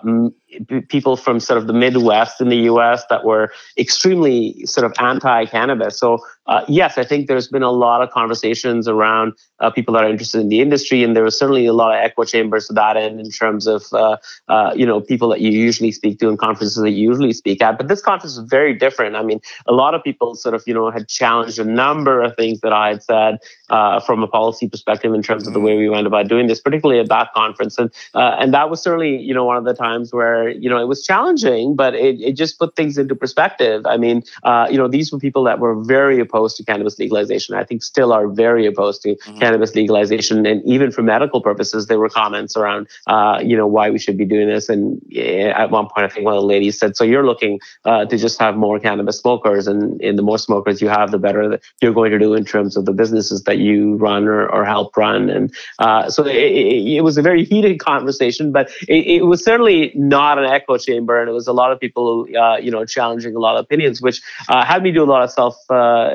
people 0.89 1.17
from 1.17 1.41
sort 1.41 1.59
of 1.59 1.67
the 1.67 1.73
Midwest 1.73 2.41
in 2.41 2.49
the 2.49 2.57
U.S. 2.73 3.05
that 3.11 3.25
were 3.25 3.53
extremely 3.77 4.65
sort 4.65 4.85
of 4.85 4.93
anti-cannabis. 4.99 5.99
So 5.99 6.19
uh, 6.49 6.65
yes, 6.67 6.97
I 6.97 7.05
think 7.05 7.29
there's 7.29 7.49
been 7.49 7.63
a 7.63 7.71
lot 7.71 8.03
of 8.03 8.11
conversations 8.11 8.89
around 8.89 9.35
uh, 9.61 9.71
people 9.71 9.93
that 9.93 10.05
are 10.05 10.09
interested 10.09 10.41
in 10.41 10.49
the 10.49 10.61
industry, 10.61 11.05
and 11.05 11.15
there 11.15 11.23
was 11.23 11.39
certainly 11.39 11.67
a 11.67 11.75
lot 11.75 11.95
of 11.95 12.03
echo 12.03 12.25
chambers 12.25 12.69
to 12.69 12.73
that 12.73 12.97
end 12.97 13.21
in 13.21 13.31
terms 13.31 13.67
of 13.67 13.85
uh, 13.93 14.17
uh, 14.49 14.73
you 14.75 14.87
know 14.87 14.99
people 14.99 15.29
that 15.29 15.43
you 15.43 15.51
usually 15.51 15.93
speak 15.93 16.19
to 16.21 16.29
in 16.29 16.39
conferences 16.39 16.77
that 16.77 16.91
you 16.91 17.11
usually 17.11 17.35
speak 17.35 17.61
at. 17.61 17.77
But 17.77 17.89
this 17.89 18.01
conference 18.01 18.39
was 18.39 18.49
very 18.49 18.73
different. 18.73 19.15
I 19.15 19.23
mean, 19.23 19.41
a 19.67 19.73
lot 19.73 19.95
of 19.95 20.03
people 20.03 20.35
sort 20.37 20.55
of 20.55 20.63
you 20.67 20.73
know 20.73 20.91
had 20.91 21.09
challenged 21.09 21.59
a 21.59 21.65
number 21.65 22.23
of 22.23 22.35
things 22.37 22.61
that 22.61 22.73
I 22.73 22.89
had 22.89 23.03
said 23.03 23.39
uh, 23.69 24.01
from 24.01 24.23
a 24.23 24.29
policy 24.29 24.69
perspective 24.69 25.13
in 25.13 25.23
terms 25.23 25.47
of 25.47 25.53
the 25.53 25.61
way 25.61 25.77
we 25.77 25.91
went 25.91 26.07
about 26.07 26.29
doing 26.29 26.47
this, 26.47 26.61
particularly 26.61 27.01
at 27.01 27.11
that 27.11 27.35
conference, 27.35 27.77
and 27.77 27.93
uh, 28.15 28.37
and 28.39 28.55
that 28.55 28.71
was 28.71 28.83
certainly 28.83 29.21
you 29.21 29.35
know 29.35 29.45
one 29.45 29.59
of 29.59 29.65
the 29.65 29.75
times 29.75 30.15
where 30.15 30.38
you 30.47 30.69
know 30.69 30.79
it 30.79 30.89
was 30.89 31.05
challenging, 31.05 31.77
but 31.77 31.95
it, 31.95 32.21
it 32.21 32.33
just 32.33 32.59
put 32.59 32.77
things 32.77 32.99
into 32.99 33.15
perspective. 33.15 33.87
I 33.87 33.97
mean, 33.97 34.23
you 34.71 34.79
know, 34.79 34.89
these 34.89 35.13
were 35.13 35.19
people 35.19 35.45
that 35.45 35.59
were 35.59 35.75
very 35.83 36.21
opposed 36.21 36.39
opposed 36.39 36.57
to 36.57 36.65
cannabis 36.65 36.99
legalization. 36.99 37.55
I 37.55 37.65
think 37.65 37.83
still 37.83 38.13
are 38.13 38.29
very 38.29 38.67
opposed 38.67 39.03
to 39.03 39.11
mm-hmm. 39.15 39.39
cannabis 39.39 39.75
legalization, 39.75 40.47
and 40.47 40.63
even 40.65 40.91
for 40.91 41.03
medical 41.03 41.41
purposes, 41.41 41.87
there 41.87 41.99
were 41.99 42.09
comments 42.09 42.57
around, 42.57 42.89
uh, 43.07 43.41
you 43.43 43.57
know, 43.57 43.67
why 43.67 43.91
we 43.91 43.99
should 43.99 44.17
be 44.17 44.25
doing 44.25 44.49
this. 44.49 44.69
And 44.69 45.01
at 45.17 45.71
one 45.71 45.89
point, 45.93 46.05
I 46.07 46.09
think 46.09 46.25
one 46.25 46.35
of 46.35 46.41
the 46.41 46.47
ladies 46.47 46.79
said, 46.79 46.97
"So 46.97 47.05
you're 47.05 47.27
looking 47.27 47.61
uh, 47.85 48.05
to 48.07 48.17
just 48.17 48.39
have 48.41 48.57
more 48.57 48.79
cannabis 48.79 49.19
smokers, 49.19 49.67
and, 49.67 50.01
and 50.01 50.19
the 50.19 50.23
more 50.23 50.39
smokers 50.39 50.81
you 50.81 50.89
have, 50.89 51.11
the 51.11 51.19
better 51.19 51.49
that 51.49 51.61
you're 51.81 51.97
going 52.01 52.13
to 52.13 52.19
do 52.19 52.35
in 52.35 52.45
terms 52.45 52.77
of 52.77 52.85
the 52.85 52.93
businesses 52.93 53.43
that 53.45 53.59
you 53.59 53.97
run 53.97 54.29
or, 54.29 54.49
or 54.49 54.65
help 54.65 54.97
run." 54.97 55.31
And 55.31 55.55
uh, 55.79 56.11
so 56.11 56.25
it, 56.25 56.37
it, 56.37 56.99
it, 56.99 57.05
was 57.09 57.17
a 57.19 57.23
very 57.23 57.45
heated 57.45 57.79
conversation, 57.81 58.53
but 58.53 58.71
it, 58.89 59.07
it, 59.17 59.23
was 59.23 59.43
certainly 59.43 59.93
not 59.95 60.28
an 60.37 60.45
echo 60.45 60.77
chamber, 60.77 61.19
and 61.19 61.31
it 61.31 61.33
was 61.33 61.47
a 61.47 61.53
lot 61.55 61.73
of 61.73 61.81
people, 61.81 62.27
uh, 62.39 62.57
you 62.57 62.71
know, 62.71 62.85
challenging 62.85 63.35
a 63.35 63.39
lot 63.39 63.57
of 63.57 63.65
opinions, 63.65 64.03
which 64.03 64.21
uh, 64.51 64.65
had 64.65 64.83
me 64.83 64.93
do 64.93 65.03
a 65.03 65.07
lot 65.07 65.23
of 65.23 65.31
self 65.31 65.57
uh, 65.71 66.11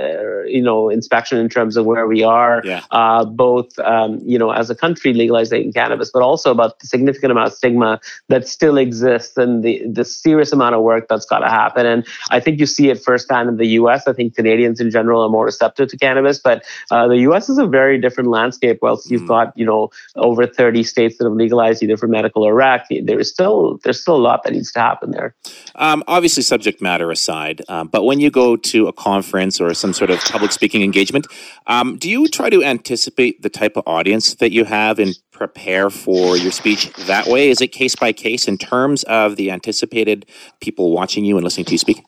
you 0.45 0.61
know 0.61 0.89
inspection 0.89 1.37
in 1.37 1.49
terms 1.49 1.77
of 1.77 1.85
where 1.85 2.05
we 2.05 2.23
are, 2.23 2.61
yeah. 2.63 2.83
uh, 2.91 3.25
both 3.25 3.77
um, 3.79 4.19
you 4.23 4.37
know 4.37 4.51
as 4.51 4.69
a 4.69 4.75
country 4.75 5.13
legalizing 5.13 5.71
cannabis, 5.73 6.11
but 6.11 6.21
also 6.21 6.51
about 6.51 6.79
the 6.79 6.87
significant 6.87 7.31
amount 7.31 7.47
of 7.47 7.53
stigma 7.53 7.99
that 8.29 8.47
still 8.47 8.77
exists 8.77 9.37
and 9.37 9.63
the 9.63 9.81
the 9.87 10.05
serious 10.05 10.51
amount 10.51 10.75
of 10.75 10.81
work 10.81 11.07
that's 11.07 11.25
got 11.25 11.39
to 11.39 11.49
happen. 11.49 11.85
And 11.85 12.05
I 12.29 12.39
think 12.39 12.59
you 12.59 12.65
see 12.65 12.89
it 12.89 13.01
firsthand 13.01 13.49
in 13.49 13.57
the 13.57 13.67
U.S. 13.79 14.07
I 14.07 14.13
think 14.13 14.35
Canadians 14.35 14.79
in 14.79 14.91
general 14.91 15.23
are 15.23 15.29
more 15.29 15.45
receptive 15.45 15.89
to 15.89 15.97
cannabis, 15.97 16.39
but 16.39 16.63
uh, 16.91 17.07
the 17.07 17.19
U.S. 17.19 17.49
is 17.49 17.57
a 17.57 17.65
very 17.65 17.99
different 17.99 18.29
landscape. 18.29 18.79
Whilst 18.81 19.09
you've 19.09 19.23
mm. 19.23 19.27
got 19.27 19.57
you 19.57 19.65
know 19.65 19.89
over 20.15 20.45
30 20.45 20.83
states 20.83 21.17
that 21.17 21.25
have 21.25 21.33
legalized 21.33 21.81
either 21.83 21.97
for 21.97 22.07
medical 22.07 22.43
or 22.43 22.53
rec, 22.53 22.87
there 23.03 23.19
is 23.19 23.29
still 23.29 23.79
there's 23.83 24.02
still 24.03 24.15
a 24.15 24.17
lot 24.17 24.43
that 24.43 24.53
needs 24.53 24.71
to 24.73 24.79
happen 24.79 25.11
there. 25.11 25.35
Um, 25.75 26.03
obviously, 26.07 26.43
subject 26.43 26.81
matter 26.81 27.09
aside, 27.09 27.61
um, 27.67 27.87
but 27.87 28.03
when 28.03 28.19
you 28.19 28.29
go 28.29 28.55
to 28.55 28.87
a 28.87 28.93
conference 28.93 29.59
or 29.59 29.73
some 29.73 29.93
sort 29.93 30.11
of 30.11 30.19
public 30.19 30.51
speaking 30.51 30.83
engagement, 30.83 31.25
um, 31.67 31.97
do 31.97 32.09
you 32.09 32.27
try 32.27 32.49
to 32.49 32.63
anticipate 32.63 33.41
the 33.41 33.49
type 33.49 33.75
of 33.75 33.83
audience 33.87 34.35
that 34.35 34.51
you 34.51 34.65
have 34.65 34.99
and 34.99 35.17
prepare 35.31 35.89
for 35.89 36.37
your 36.37 36.51
speech 36.51 36.93
that 37.07 37.27
way? 37.27 37.49
Is 37.49 37.61
it 37.61 37.69
case 37.69 37.95
by 37.95 38.13
case 38.13 38.47
in 38.47 38.57
terms 38.57 39.03
of 39.03 39.35
the 39.35 39.49
anticipated 39.49 40.25
people 40.61 40.91
watching 40.91 41.25
you 41.25 41.37
and 41.37 41.43
listening 41.43 41.65
to 41.65 41.71
you 41.71 41.79
speak? 41.79 42.03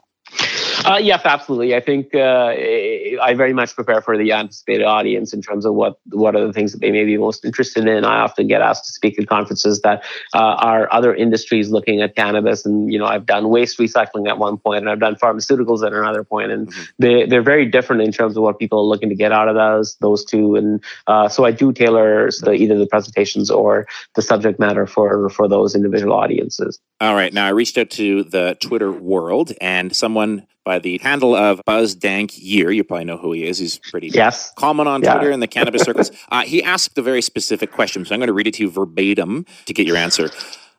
Uh, 0.83 0.99
yes, 1.01 1.21
absolutely. 1.23 1.75
I 1.75 1.79
think 1.79 2.13
uh, 2.13 2.53
I 3.21 3.33
very 3.35 3.53
much 3.53 3.75
prepare 3.75 4.01
for 4.01 4.17
the 4.17 4.31
anticipated 4.31 4.83
audience 4.83 5.33
in 5.33 5.41
terms 5.41 5.65
of 5.65 5.73
what 5.73 5.99
what 6.09 6.35
are 6.35 6.45
the 6.45 6.53
things 6.53 6.71
that 6.73 6.81
they 6.81 6.91
may 6.91 7.05
be 7.05 7.17
most 7.17 7.45
interested 7.45 7.87
in. 7.87 8.03
I 8.03 8.19
often 8.21 8.47
get 8.47 8.61
asked 8.61 8.85
to 8.85 8.91
speak 8.91 9.19
at 9.19 9.27
conferences 9.27 9.81
that 9.81 10.03
uh, 10.33 10.39
are 10.39 10.91
other 10.91 11.13
industries 11.13 11.69
looking 11.69 12.01
at 12.01 12.15
cannabis, 12.15 12.65
and 12.65 12.91
you 12.91 12.99
know 12.99 13.05
I've 13.05 13.25
done 13.25 13.49
waste 13.49 13.79
recycling 13.79 14.27
at 14.27 14.37
one 14.37 14.57
point, 14.57 14.79
and 14.79 14.89
I've 14.89 14.99
done 14.99 15.15
pharmaceuticals 15.15 15.85
at 15.85 15.93
another 15.93 16.23
point, 16.23 16.51
and 16.51 16.67
mm-hmm. 16.67 16.83
they 16.99 17.25
they're 17.25 17.43
very 17.43 17.65
different 17.65 18.01
in 18.01 18.11
terms 18.11 18.35
of 18.35 18.43
what 18.43 18.59
people 18.59 18.79
are 18.79 18.85
looking 18.85 19.09
to 19.09 19.15
get 19.15 19.31
out 19.31 19.47
of 19.47 19.55
those 19.55 19.95
those 19.97 20.25
two. 20.25 20.55
And 20.55 20.83
uh, 21.07 21.29
so 21.29 21.45
I 21.45 21.51
do 21.51 21.71
tailor 21.71 22.29
the, 22.41 22.53
either 22.53 22.77
the 22.77 22.87
presentations 22.87 23.49
or 23.49 23.87
the 24.15 24.21
subject 24.21 24.59
matter 24.59 24.85
for 24.87 25.29
for 25.29 25.47
those 25.47 25.75
individual 25.75 26.13
audiences. 26.13 26.79
All 26.99 27.15
right. 27.15 27.33
Now 27.33 27.45
I 27.45 27.49
reached 27.49 27.77
out 27.77 27.89
to 27.91 28.23
the 28.23 28.57
Twitter 28.59 28.91
world, 28.91 29.53
and 29.61 29.95
someone 29.95 30.47
by 30.65 30.79
the 30.79 30.97
handle 30.97 31.35
of 31.35 31.61
Buzz 31.65 31.95
Dank 31.95 32.31
Year. 32.37 32.71
You 32.71 32.83
probably 32.83 33.05
know 33.05 33.17
who 33.17 33.31
he 33.31 33.45
is. 33.45 33.59
He's 33.59 33.77
pretty 33.77 34.09
yes. 34.09 34.51
common 34.57 34.87
on 34.87 35.01
Twitter 35.01 35.31
in 35.31 35.39
the 35.39 35.47
cannabis 35.47 35.83
circles. 35.83 36.11
Uh, 36.31 36.41
he 36.41 36.63
asked 36.63 36.97
a 36.97 37.01
very 37.01 37.21
specific 37.21 37.71
question, 37.71 38.03
so 38.03 38.13
I'm 38.13 38.19
going 38.19 38.27
to 38.27 38.33
read 38.33 38.47
it 38.47 38.55
to 38.55 38.63
you 38.63 38.69
verbatim 38.69 39.45
to 39.65 39.73
get 39.73 39.85
your 39.85 39.95
answer. 39.95 40.29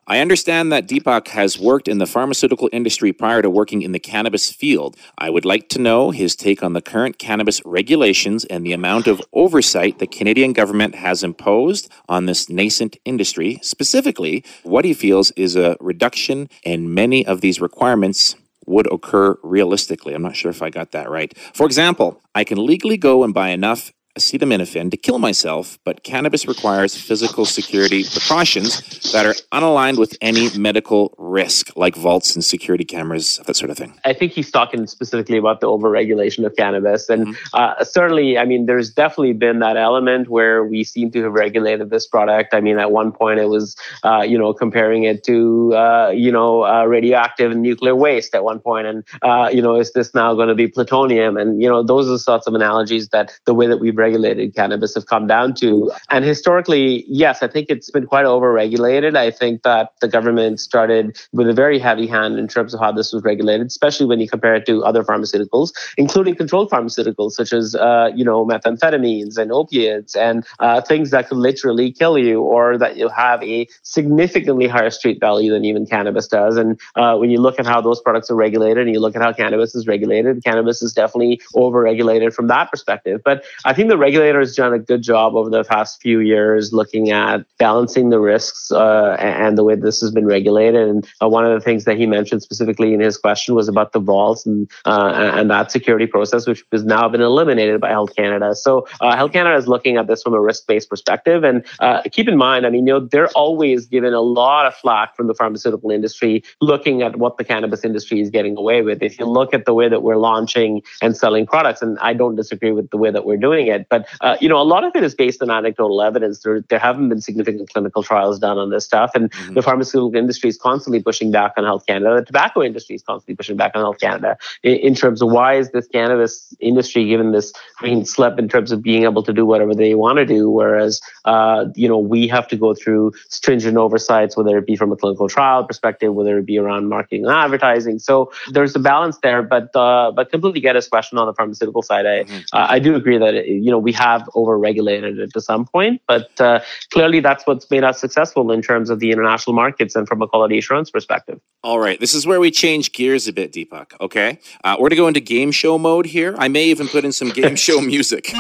I 0.09 0.21
understand 0.21 0.71
that 0.71 0.87
Deepak 0.87 1.29
has 1.29 1.59
worked 1.59 1.89
in 1.89 1.99
the 1.99 2.07
pharmaceutical 2.07 2.69
industry 2.73 3.13
prior 3.13 3.43
to 3.43 3.51
working 3.51 3.83
in 3.83 3.93
the 3.93 3.99
cannabis 3.99 4.53
field. 4.53 4.97
I 5.19 5.31
would 5.31 5.45
like 5.45 5.69
to 5.71 5.81
know 5.81 6.11
his 6.11 6.37
take 6.37 6.63
on 6.63 6.75
the 6.75 6.81
current 6.81 7.19
cannabis 7.19 7.61
regulations 7.65 8.45
and 8.45 8.65
the 8.65 8.73
amount 8.73 9.09
of 9.09 9.21
oversight 9.33 9.99
the 9.99 10.07
Canadian 10.07 10.53
government 10.53 10.95
has 10.95 11.25
imposed 11.25 11.91
on 12.09 12.27
this 12.27 12.49
nascent 12.49 12.97
industry. 13.05 13.59
Specifically, 13.63 14.45
what 14.63 14.85
he 14.85 14.95
feels 14.95 15.33
is 15.33 15.57
a 15.57 15.77
reduction 15.81 16.49
in 16.63 16.95
many 16.95 17.27
of 17.27 17.41
these 17.41 17.61
requirements 17.61 18.37
would 18.67 18.93
occur 18.93 19.37
realistically. 19.43 20.15
I'm 20.15 20.23
not 20.23 20.37
sure 20.37 20.51
if 20.51 20.63
I 20.63 20.71
got 20.71 20.93
that 20.93 21.09
right. 21.11 21.37
For 21.55 21.67
example, 21.67 22.21
I 22.35 22.45
can 22.45 22.65
legally 22.65 22.97
go 22.97 23.25
and 23.25 23.33
buy 23.33 23.49
enough 23.49 23.93
acetaminophen 24.17 24.91
to 24.91 24.97
kill 24.97 25.19
myself, 25.19 25.79
but 25.85 26.03
cannabis 26.03 26.47
requires 26.47 26.97
physical 26.97 27.45
security 27.45 28.05
precautions 28.05 29.13
that 29.13 29.27
are 29.27 29.35
unaligned 29.53 29.99
with 29.99 30.17
any 30.21 30.57
medical 30.59 31.15
risk, 31.19 31.71
like 31.77 31.95
vaults 31.95 32.35
and 32.35 32.45
security 32.45 32.85
cameras, 32.85 33.41
that 33.47 33.57
sort 33.57 33.71
of 33.71 33.77
thing. 33.77 33.93
I 34.05 34.13
think 34.13 34.33
he's 34.33 34.51
talking 34.51 34.87
specifically 34.87 35.39
about 35.39 35.61
the 35.61 35.67
overregulation 35.67 36.45
of 36.47 36.57
cannabis. 36.57 37.09
And 37.09 37.29
mm-hmm. 37.29 37.57
uh, 37.57 37.85
certainly, 37.85 38.39
I 38.39 38.45
mean, 38.45 38.67
there's 38.67 38.91
definitely 38.91 39.35
been 39.35 39.59
that 39.61 39.77
element 39.77 40.29
where 40.29 40.65
we 40.65 40.85
seem 40.85 41.11
to 41.13 41.23
have 41.25 41.33
regulated 41.33 41.91
this 41.91 42.07
product. 42.07 42.55
I 42.55 42.61
mean, 42.61 42.79
at 42.79 42.91
one 42.91 43.13
point 43.13 43.39
it 43.41 43.47
was, 43.47 43.77
uh, 44.05 44.23
you 44.23 44.39
know, 44.39 44.53
comparing 44.53 45.05
it 45.05 45.25
to, 45.25 45.75
uh, 45.75 46.11
you 46.15 46.33
know, 46.33 46.65
uh, 46.65 46.85
radioactive 46.85 47.51
and 47.53 47.63
nuclear 47.63 47.95
waste 47.95 48.35
at 48.35 48.45
one 48.45 48.61
point. 48.61 48.87
And, 48.87 49.05
uh, 49.23 49.51
you 49.53 49.63
know, 49.63 49.77
is 49.77 49.93
this 49.93 50.15
now 50.15 50.35
going 50.35 50.49
to 50.49 50.55
be 50.55 50.69
plutonium? 50.69 51.37
And, 51.37 51.61
you 51.61 51.69
know, 51.69 51.83
those 51.83 52.07
are 52.09 52.13
the 52.13 52.19
sorts 52.19 52.47
of 52.47 52.55
analogies 52.55 53.09
that 53.09 53.33
the 53.45 53.55
way 53.55 53.67
that 53.67 53.79
we've 53.79 53.97
regulated 54.07 54.55
cannabis 54.61 54.95
have 54.99 55.07
come 55.15 55.27
down 55.27 55.49
to. 55.63 55.69
And 56.15 56.25
historically, 56.25 57.05
yes, 57.23 57.43
I 57.47 57.49
think 57.49 57.65
it's 57.75 57.91
been 57.97 58.07
quite 58.07 58.27
overregulated. 58.35 59.13
I 59.27 59.31
think 59.41 59.63
that 59.63 59.85
the 60.01 60.11
government 60.17 60.55
started 60.61 61.05
with 61.39 61.49
a 61.55 61.57
very 61.65 61.79
heavy 61.89 62.07
hand 62.17 62.39
in 62.43 62.47
terms 62.57 62.73
of 62.75 62.81
how 62.85 62.93
this 62.99 63.09
was 63.13 63.23
regulated, 63.33 63.67
especially 63.67 64.07
when 64.11 64.21
you 64.23 64.29
compare 64.37 64.55
it 64.61 64.65
to 64.67 64.75
other 64.91 65.03
pharmaceuticals, 65.11 65.69
including 65.97 66.35
controlled 66.43 66.71
pharmaceuticals 66.75 67.33
such 67.41 67.53
as, 67.61 67.75
uh, 67.75 68.09
you 68.19 68.25
know, 68.25 68.47
methamphetamines 68.53 69.35
and 69.39 69.49
opiates 69.61 70.13
and 70.17 70.37
uh, 70.61 70.81
things 70.81 71.11
that 71.11 71.29
could 71.29 71.39
literally 71.49 71.89
kill 72.01 72.17
you 72.27 72.37
or 72.43 72.79
that 72.79 72.97
you 72.97 73.09
have 73.09 73.43
a 73.43 73.67
significantly 73.83 74.67
higher 74.75 74.91
street 74.91 75.19
value 75.21 75.51
than 75.55 75.65
even 75.65 75.87
cannabis 75.95 76.27
does. 76.29 76.57
And 76.57 76.71
uh, 76.95 77.17
when 77.21 77.31
you 77.31 77.41
look 77.47 77.59
at 77.59 77.67
how 77.67 77.81
those 77.81 78.01
products 78.07 78.31
are 78.31 78.37
regulated 78.47 78.87
and 78.87 78.95
you 78.95 79.01
look 79.01 79.17
at 79.17 79.23
how 79.23 79.33
cannabis 79.33 79.75
is 79.75 79.87
regulated, 79.87 80.45
cannabis 80.45 80.83
is 80.83 80.93
definitely 80.93 81.41
overregulated 81.55 82.33
from 82.33 82.47
that 82.55 82.71
perspective. 82.71 83.21
But 83.25 83.45
I 83.65 83.73
think 83.75 83.89
the 83.89 83.96
regulator 83.97 84.41
has 84.41 84.55
done 84.55 84.73
a 84.73 84.79
good 84.79 85.03
job 85.03 85.35
over 85.35 85.51
the 85.51 85.65
past 85.65 86.01
few 86.01 86.21
years 86.21 86.73
looking 86.73 87.11
at 87.11 87.45
balancing 87.59 88.11
the 88.11 88.21
risks 88.21 88.71
uh, 88.71 89.17
and 89.19 89.57
the 89.57 89.65
way 89.65 89.75
this 89.75 90.01
has 90.01 90.11
been 90.11 90.27
regulated. 90.27 90.89
And 90.89 91.07
uh, 91.23 91.29
one 91.29 91.45
of 91.45 91.53
the 91.53 91.61
things 91.61 91.85
that 91.85 91.97
he 91.97 92.07
mentioned 92.07 92.43
specifically 92.43 92.95
in 92.95 93.01
his 93.01 93.17
question 93.17 93.55
was 93.55 93.69
about 93.69 93.93
the 93.93 94.01
vaults 94.01 94.47
and 94.47 94.71
uh, 94.85 95.33
and 95.35 95.51
that 95.51 95.71
security 95.71 96.07
process, 96.07 96.47
which 96.47 96.65
has 96.73 96.85
now 96.85 97.09
been 97.09 97.21
eliminated 97.21 97.81
by 97.81 97.91
Health 97.91 98.15
Canada. 98.17 98.55
So 98.55 98.87
uh, 99.01 99.17
Health 99.17 99.33
Canada 99.33 99.57
is 99.57 99.69
looking 99.69 99.97
at 99.97 100.07
this 100.07 100.23
from 100.23 100.35
a 100.35 100.41
risk-based 100.41 100.89
perspective. 100.89 101.45
And 101.45 101.65
uh, 101.81 102.03
keep 102.11 102.29
in 102.29 102.37
mind, 102.37 102.67
I 102.67 102.71
mean, 102.71 102.87
you 102.87 102.95
know, 102.95 103.01
they're 103.01 103.29
always 103.29 103.87
given 103.87 104.13
a 104.15 104.21
lot 104.21 104.67
of 104.67 104.75
flack 104.75 105.17
from 105.17 105.27
the 105.27 105.35
pharmaceutical 105.35 105.91
industry, 105.91 106.43
looking 106.61 107.03
at 107.03 107.17
what 107.17 107.39
the 107.39 107.45
cannabis 107.45 107.85
industry 107.85 108.21
is 108.21 108.31
getting 108.31 108.57
away 108.57 108.83
with. 108.83 109.03
If 109.03 109.19
you 109.19 109.27
look 109.27 109.55
at 109.55 109.65
the 109.65 109.75
way 109.75 109.89
that 109.89 110.03
we're 110.03 110.17
launching 110.17 110.83
and 111.03 111.17
selling 111.17 111.47
products, 111.47 111.83
and 111.83 111.99
I 112.01 112.13
don't 112.13 112.37
disagree 112.37 112.73
with 112.73 112.91
the 112.91 112.97
way 112.97 113.11
that 113.11 113.25
we're 113.25 113.37
doing 113.37 113.67
it, 113.67 113.86
but 113.89 114.07
uh, 114.21 114.37
you 114.41 114.49
know, 114.49 114.61
a 114.61 114.65
lot 114.65 114.85
of 114.85 114.95
it 114.95 115.03
is 115.03 115.15
based 115.15 115.43
on 115.43 115.51
anecdotal 115.51 116.03
evidence. 116.03 116.41
There, 116.41 116.61
there 116.63 116.79
haven't 116.79 117.09
been 117.09 117.21
significant 117.21 117.71
clinical 117.71 118.03
trials 118.03 118.39
done 118.39 118.59
on 118.59 118.71
this 118.71 118.85
stuff, 118.85 119.13
and 119.15 119.31
mm-hmm. 119.31 119.55
the 119.55 119.63
pharmaceutical 119.63 120.15
industry 120.17 120.49
is 120.49 120.57
constantly 120.57 121.03
pushing 121.03 121.31
back 121.31 121.53
on 121.57 121.65
Health 121.65 121.87
Canada. 121.87 122.17
The 122.17 122.27
tobacco 122.27 122.63
industry 122.63 122.97
is 122.97 123.03
constantly 123.03 123.37
pushing 123.37 123.57
back 123.57 123.73
on 123.75 123.83
Health 123.83 124.01
Canada 124.01 124.37
in, 124.63 124.77
in 124.77 124.95
terms 124.95 125.23
of 125.23 125.31
why 125.31 125.55
is 125.55 125.71
this 125.71 125.87
cannabis 125.89 126.55
industry 126.61 127.07
given 127.07 127.33
this 127.33 127.53
green 127.77 128.05
slip 128.05 128.39
in 128.39 128.49
terms 128.49 128.73
of 128.73 128.83
being 128.83 129.05
able 129.05 129.23
to 129.23 129.33
do 129.33 129.47
whatever 129.47 129.75
they 129.75 129.95
want 129.95 130.19
to 130.19 130.27
do, 130.27 130.51
whereas 130.51 131.01
uh, 131.25 131.67
you 131.75 131.89
know 131.89 131.99
we 131.99 132.29
have 132.29 132.49
to 132.49 132.57
go 132.57 132.75
through 132.75 133.13
stringent 133.29 133.77
oversights, 133.77 134.37
whether 134.37 134.57
it 134.59 134.67
be 134.67 134.77
from 134.77 134.93
a 134.93 134.97
clinical 134.97 135.29
trial 135.29 135.65
perspective, 135.65 136.15
whether 136.15 136.39
it 136.39 136.47
be 136.47 136.59
around 136.59 136.89
marketing 136.89 137.25
and 137.25 137.33
advertising. 137.33 137.99
So 137.99 138.33
there's 138.51 138.75
a 138.75 138.79
balance 138.79 139.19
there, 139.23 139.43
but 139.43 139.75
uh, 139.75 140.13
but 140.15 140.31
completely 140.31 140.61
get 140.61 140.77
his 140.77 140.89
question 140.89 141.19
on 141.19 141.27
the 141.27 141.35
pharmaceutical 141.35 141.83
side. 141.83 142.07
I 142.07 142.25
mm-hmm. 142.25 142.39
uh, 142.53 142.67
I 142.71 142.79
do 142.79 142.95
agree 142.95 143.19
that 143.19 143.35
it, 143.35 143.47
you 143.47 143.71
know 143.71 143.76
we 143.79 143.93
have 143.93 144.29
over-regulated 144.35 145.19
it 145.19 145.33
to 145.33 145.41
some 145.41 145.65
point, 145.65 146.01
but 146.07 146.29
uh, 146.41 146.61
clearly 146.91 147.21
that's 147.21 147.47
what's 147.47 147.71
made 147.71 147.85
us 147.85 148.01
successful 148.01 148.51
in 148.53 148.63
terms 148.63 148.91
of 148.91 149.01
the 149.01 149.11
international 149.11 149.55
markets 149.55 149.95
and 149.95 150.07
from 150.09 150.23
a 150.23 150.29
quality 150.29 150.59
assurance 150.59 150.91
perspective. 150.91 151.41
All 151.63 151.79
right, 151.79 151.99
this 152.01 152.15
is 152.15 152.27
where 152.27 152.41
we 152.41 152.51
change 152.51 152.93
gears 152.93 153.29
a 153.29 153.33
bit, 153.33 153.53
Deepak. 153.53 153.93
Okay, 154.01 154.39
uh, 154.65 154.77
we're 154.79 154.89
to 154.89 154.97
go 154.97 155.09
into 155.09 155.21
game 155.21 155.51
show 155.51 155.79
mode 155.79 156.07
here. 156.07 156.35
I 156.39 156.49
may 156.49 156.65
even 156.67 156.89
put 156.89 157.05
in 157.05 157.13
some 157.13 157.31
game 157.31 157.57
show 157.67 157.81
music. 157.81 158.33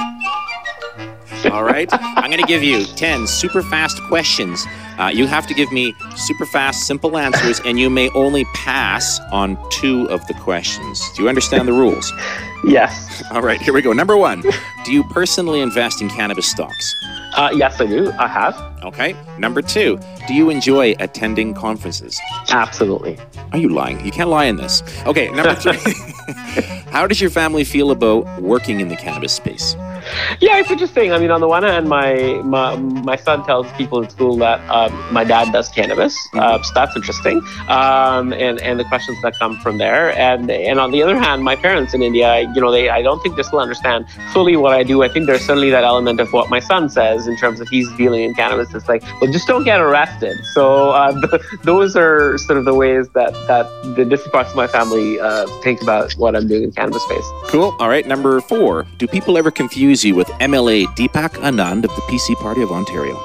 All 1.51 1.63
right. 1.63 1.89
I'm 1.93 2.31
going 2.31 2.41
to 2.41 2.47
give 2.47 2.63
you 2.63 2.85
10 2.85 3.27
super 3.27 3.63
fast 3.63 4.03
questions. 4.05 4.67
Uh, 4.99 5.09
you 5.09 5.27
have 5.27 5.47
to 5.47 5.55
give 5.55 5.71
me 5.73 5.95
super 6.17 6.47
fast, 6.47 6.87
simple 6.87 7.17
answers, 7.19 7.61
and 7.67 7.79
you 7.79 7.91
may 7.91 8.09
only 8.11 8.45
pass 8.55 9.21
on 9.33 9.59
two 9.71 10.09
of 10.11 10.27
the 10.27 10.35
questions. 10.35 11.03
Do 11.15 11.23
you 11.23 11.29
understand 11.29 11.69
the 11.69 11.73
rules? 11.73 12.13
Yes. 12.65 13.23
All 13.31 13.43
right. 13.43 13.61
Here 13.61 13.73
we 13.73 13.81
go. 13.81 13.93
Number 13.93 14.17
one 14.17 14.43
Do 14.85 14.93
you 14.93 15.05
personally 15.05 15.61
invest 15.61 16.01
in 16.01 16.09
cannabis 16.09 16.51
stocks? 16.51 16.95
Uh, 17.37 17.51
yes, 17.55 17.81
I 17.81 17.87
do. 17.87 18.11
I 18.19 18.27
have. 18.27 18.57
Okay. 18.83 19.15
Number 19.39 19.63
two, 19.63 20.01
do 20.27 20.35
you 20.35 20.51
enjoy 20.51 20.95
attending 20.99 21.55
conferences? 21.55 22.19
Absolutely. 22.49 23.19
Are 23.53 23.59
you 23.59 23.69
lying? 23.69 24.05
You 24.05 24.11
can't 24.11 24.31
lie 24.31 24.47
in 24.47 24.57
this. 24.57 24.83
Okay. 25.07 25.31
Number 25.31 25.55
three, 25.55 25.79
how 26.91 27.07
does 27.07 27.21
your 27.21 27.31
family 27.31 27.63
feel 27.63 27.91
about 27.93 28.27
working 28.41 28.81
in 28.81 28.89
the 28.89 28.97
cannabis 28.97 29.35
space? 29.35 29.77
Yeah, 30.41 30.59
it's 30.59 30.71
interesting. 30.71 31.13
I 31.13 31.19
mean, 31.19 31.31
on 31.31 31.41
the 31.41 31.49
one 31.49 31.63
hand, 31.63 31.89
my 31.89 32.41
my, 32.45 32.77
my 32.77 33.17
son 33.17 33.45
tells 33.45 33.71
people 33.73 34.03
in 34.03 34.11
school 34.11 34.37
that 34.39 34.61
um, 34.71 34.93
my 35.13 35.25
dad 35.25 35.53
does 35.53 35.69
cannabis, 35.69 36.15
mm-hmm. 36.29 36.39
uh, 36.39 36.63
so 36.63 36.73
that's 36.75 36.97
interesting. 36.97 37.39
Um, 37.69 38.33
and 38.33 38.61
and 38.61 38.79
the 38.79 38.85
questions 38.85 39.19
that 39.23 39.39
come 39.39 39.59
from 39.61 39.79
there, 39.79 40.17
and 40.17 40.51
and 40.51 40.79
on 40.79 40.91
the 40.91 41.03
other 41.03 41.19
hand, 41.19 41.45
my 41.45 41.57
parents 41.57 41.95
in 41.95 42.03
India, 42.03 42.41
you 42.55 42.61
know, 42.61 42.71
they 42.71 42.89
I 42.89 43.03
don't 43.03 43.21
think 43.23 43.37
they 43.37 43.43
still 43.43 43.61
understand 43.61 44.07
fully 44.33 44.57
what 44.57 44.73
I 44.73 44.83
do. 44.83 45.03
I 45.03 45.09
think 45.09 45.27
there's 45.27 45.45
certainly 45.45 45.71
that 45.71 45.85
element 45.85 46.21
of 46.21 46.33
what 46.33 46.51
my 46.51 46.61
son 46.61 46.89
says 46.89 47.27
in 47.27 47.37
terms 47.37 47.61
of 47.61 47.69
he's 47.69 47.91
dealing 47.97 48.23
in 48.23 48.35
cannabis. 48.35 48.75
It's 48.75 48.89
like, 48.89 49.03
well, 49.21 49.31
just 49.31 49.47
don't 49.47 49.65
get 49.65 49.81
arrested. 49.81 50.37
So 50.55 50.91
uh, 50.91 51.39
those 51.63 51.97
are 51.97 52.39
sort 52.39 52.59
of 52.59 52.65
the 52.65 52.75
ways 52.75 53.09
that 53.11 53.33
that 53.47 53.67
the 53.97 54.05
different 54.05 54.33
parts 54.33 54.51
of 54.51 54.57
my 54.57 54.67
family 54.67 55.19
uh, 55.21 55.47
think 55.63 55.83
about 55.83 56.13
what 56.15 56.37
I'm 56.37 56.49
doing 56.49 56.65
in 56.65 56.73
cannabis 56.73 57.03
space. 57.05 57.25
Cool. 57.47 57.75
All 57.79 57.89
right, 57.89 58.07
number 58.07 58.41
four. 58.41 58.87
Do 58.99 59.07
people 59.07 59.39
ever 59.39 59.51
confuse 59.51 59.86
you 59.89 60.15
with 60.15 60.29
MLA 60.41 60.87
Deepak 60.97 61.35
Anand 61.41 61.85
of 61.85 61.95
the 61.95 62.03
PC 62.03 62.35
Party 62.37 62.63
of 62.63 62.71
Ontario? 62.71 63.21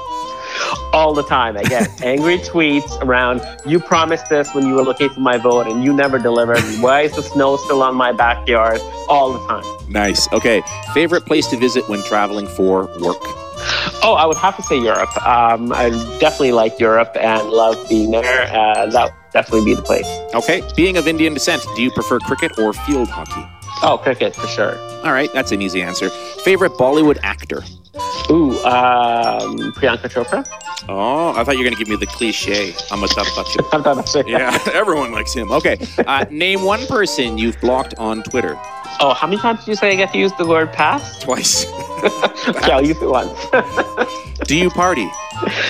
all 0.92 1.14
the 1.14 1.22
time. 1.22 1.56
I 1.56 1.62
get 1.62 2.02
angry 2.04 2.38
tweets 2.38 3.00
around, 3.02 3.40
you 3.66 3.80
promised 3.80 4.28
this 4.28 4.54
when 4.54 4.66
you 4.66 4.74
were 4.74 4.82
looking 4.82 5.08
for 5.08 5.20
my 5.20 5.38
vote 5.38 5.66
and 5.66 5.82
you 5.82 5.92
never 5.92 6.18
delivered. 6.18 6.60
Why 6.80 7.02
is 7.02 7.12
the 7.12 7.22
snow 7.22 7.56
still 7.56 7.82
on 7.82 7.94
my 7.94 8.12
backyard? 8.12 8.80
All 9.08 9.32
the 9.32 9.46
time. 9.46 9.64
Nice. 9.88 10.30
Okay. 10.32 10.62
Favorite 10.94 11.26
place 11.26 11.46
to 11.48 11.56
visit 11.56 11.88
when 11.88 12.02
traveling 12.04 12.46
for 12.46 12.86
work? 13.00 13.22
Oh, 14.04 14.14
I 14.18 14.26
would 14.26 14.36
have 14.36 14.56
to 14.56 14.62
say 14.62 14.78
Europe. 14.78 15.14
Um, 15.26 15.72
I 15.72 15.90
definitely 16.18 16.52
like 16.52 16.78
Europe 16.80 17.16
and 17.20 17.48
love 17.48 17.88
being 17.88 18.10
there. 18.10 18.42
Uh, 18.52 18.86
that 18.86 19.04
would 19.04 19.32
definitely 19.32 19.64
be 19.64 19.74
the 19.74 19.82
place. 19.82 20.06
Okay. 20.34 20.62
Being 20.76 20.96
of 20.96 21.06
Indian 21.06 21.34
descent, 21.34 21.64
do 21.76 21.82
you 21.82 21.90
prefer 21.90 22.18
cricket 22.18 22.58
or 22.58 22.72
field 22.72 23.08
hockey? 23.08 23.46
Oh, 23.84 23.98
cricket 23.98 24.34
for 24.34 24.46
sure. 24.46 24.78
All 25.04 25.12
right, 25.12 25.32
that's 25.32 25.50
an 25.50 25.62
easy 25.62 25.82
answer. 25.82 26.08
Favorite 26.44 26.72
Bollywood 26.72 27.18
actor? 27.22 27.62
Ooh, 28.30 28.52
um, 28.64 29.72
Priyanka 29.74 30.08
Chopra. 30.08 30.46
Oh, 30.88 31.32
I 31.36 31.44
thought 31.44 31.52
you 31.52 31.58
were 31.58 31.64
going 31.64 31.76
to 31.76 31.78
give 31.78 31.88
me 31.88 31.96
the 31.96 32.06
cliche. 32.06 32.74
I'm 32.90 33.02
a 33.04 33.06
Amitabh 33.06 34.26
yeah, 34.28 34.58
everyone 34.72 35.12
likes 35.12 35.32
him. 35.32 35.52
Okay, 35.52 35.76
uh, 36.06 36.24
name 36.30 36.62
one 36.64 36.84
person 36.86 37.38
you've 37.38 37.60
blocked 37.60 37.94
on 37.98 38.22
Twitter. 38.24 38.58
Oh, 39.00 39.14
how 39.14 39.26
many 39.26 39.40
times 39.40 39.60
did 39.60 39.68
you 39.68 39.74
say 39.76 39.92
I 39.92 39.94
get 39.94 40.12
to 40.12 40.18
use 40.18 40.32
the 40.38 40.46
word 40.46 40.72
pass? 40.72 41.20
Twice. 41.20 41.66
okay, 42.48 42.72
I'll 42.72 42.84
use 42.84 43.00
it 43.00 43.08
once. 43.08 43.46
Do 44.46 44.56
you 44.56 44.70
party? 44.70 45.08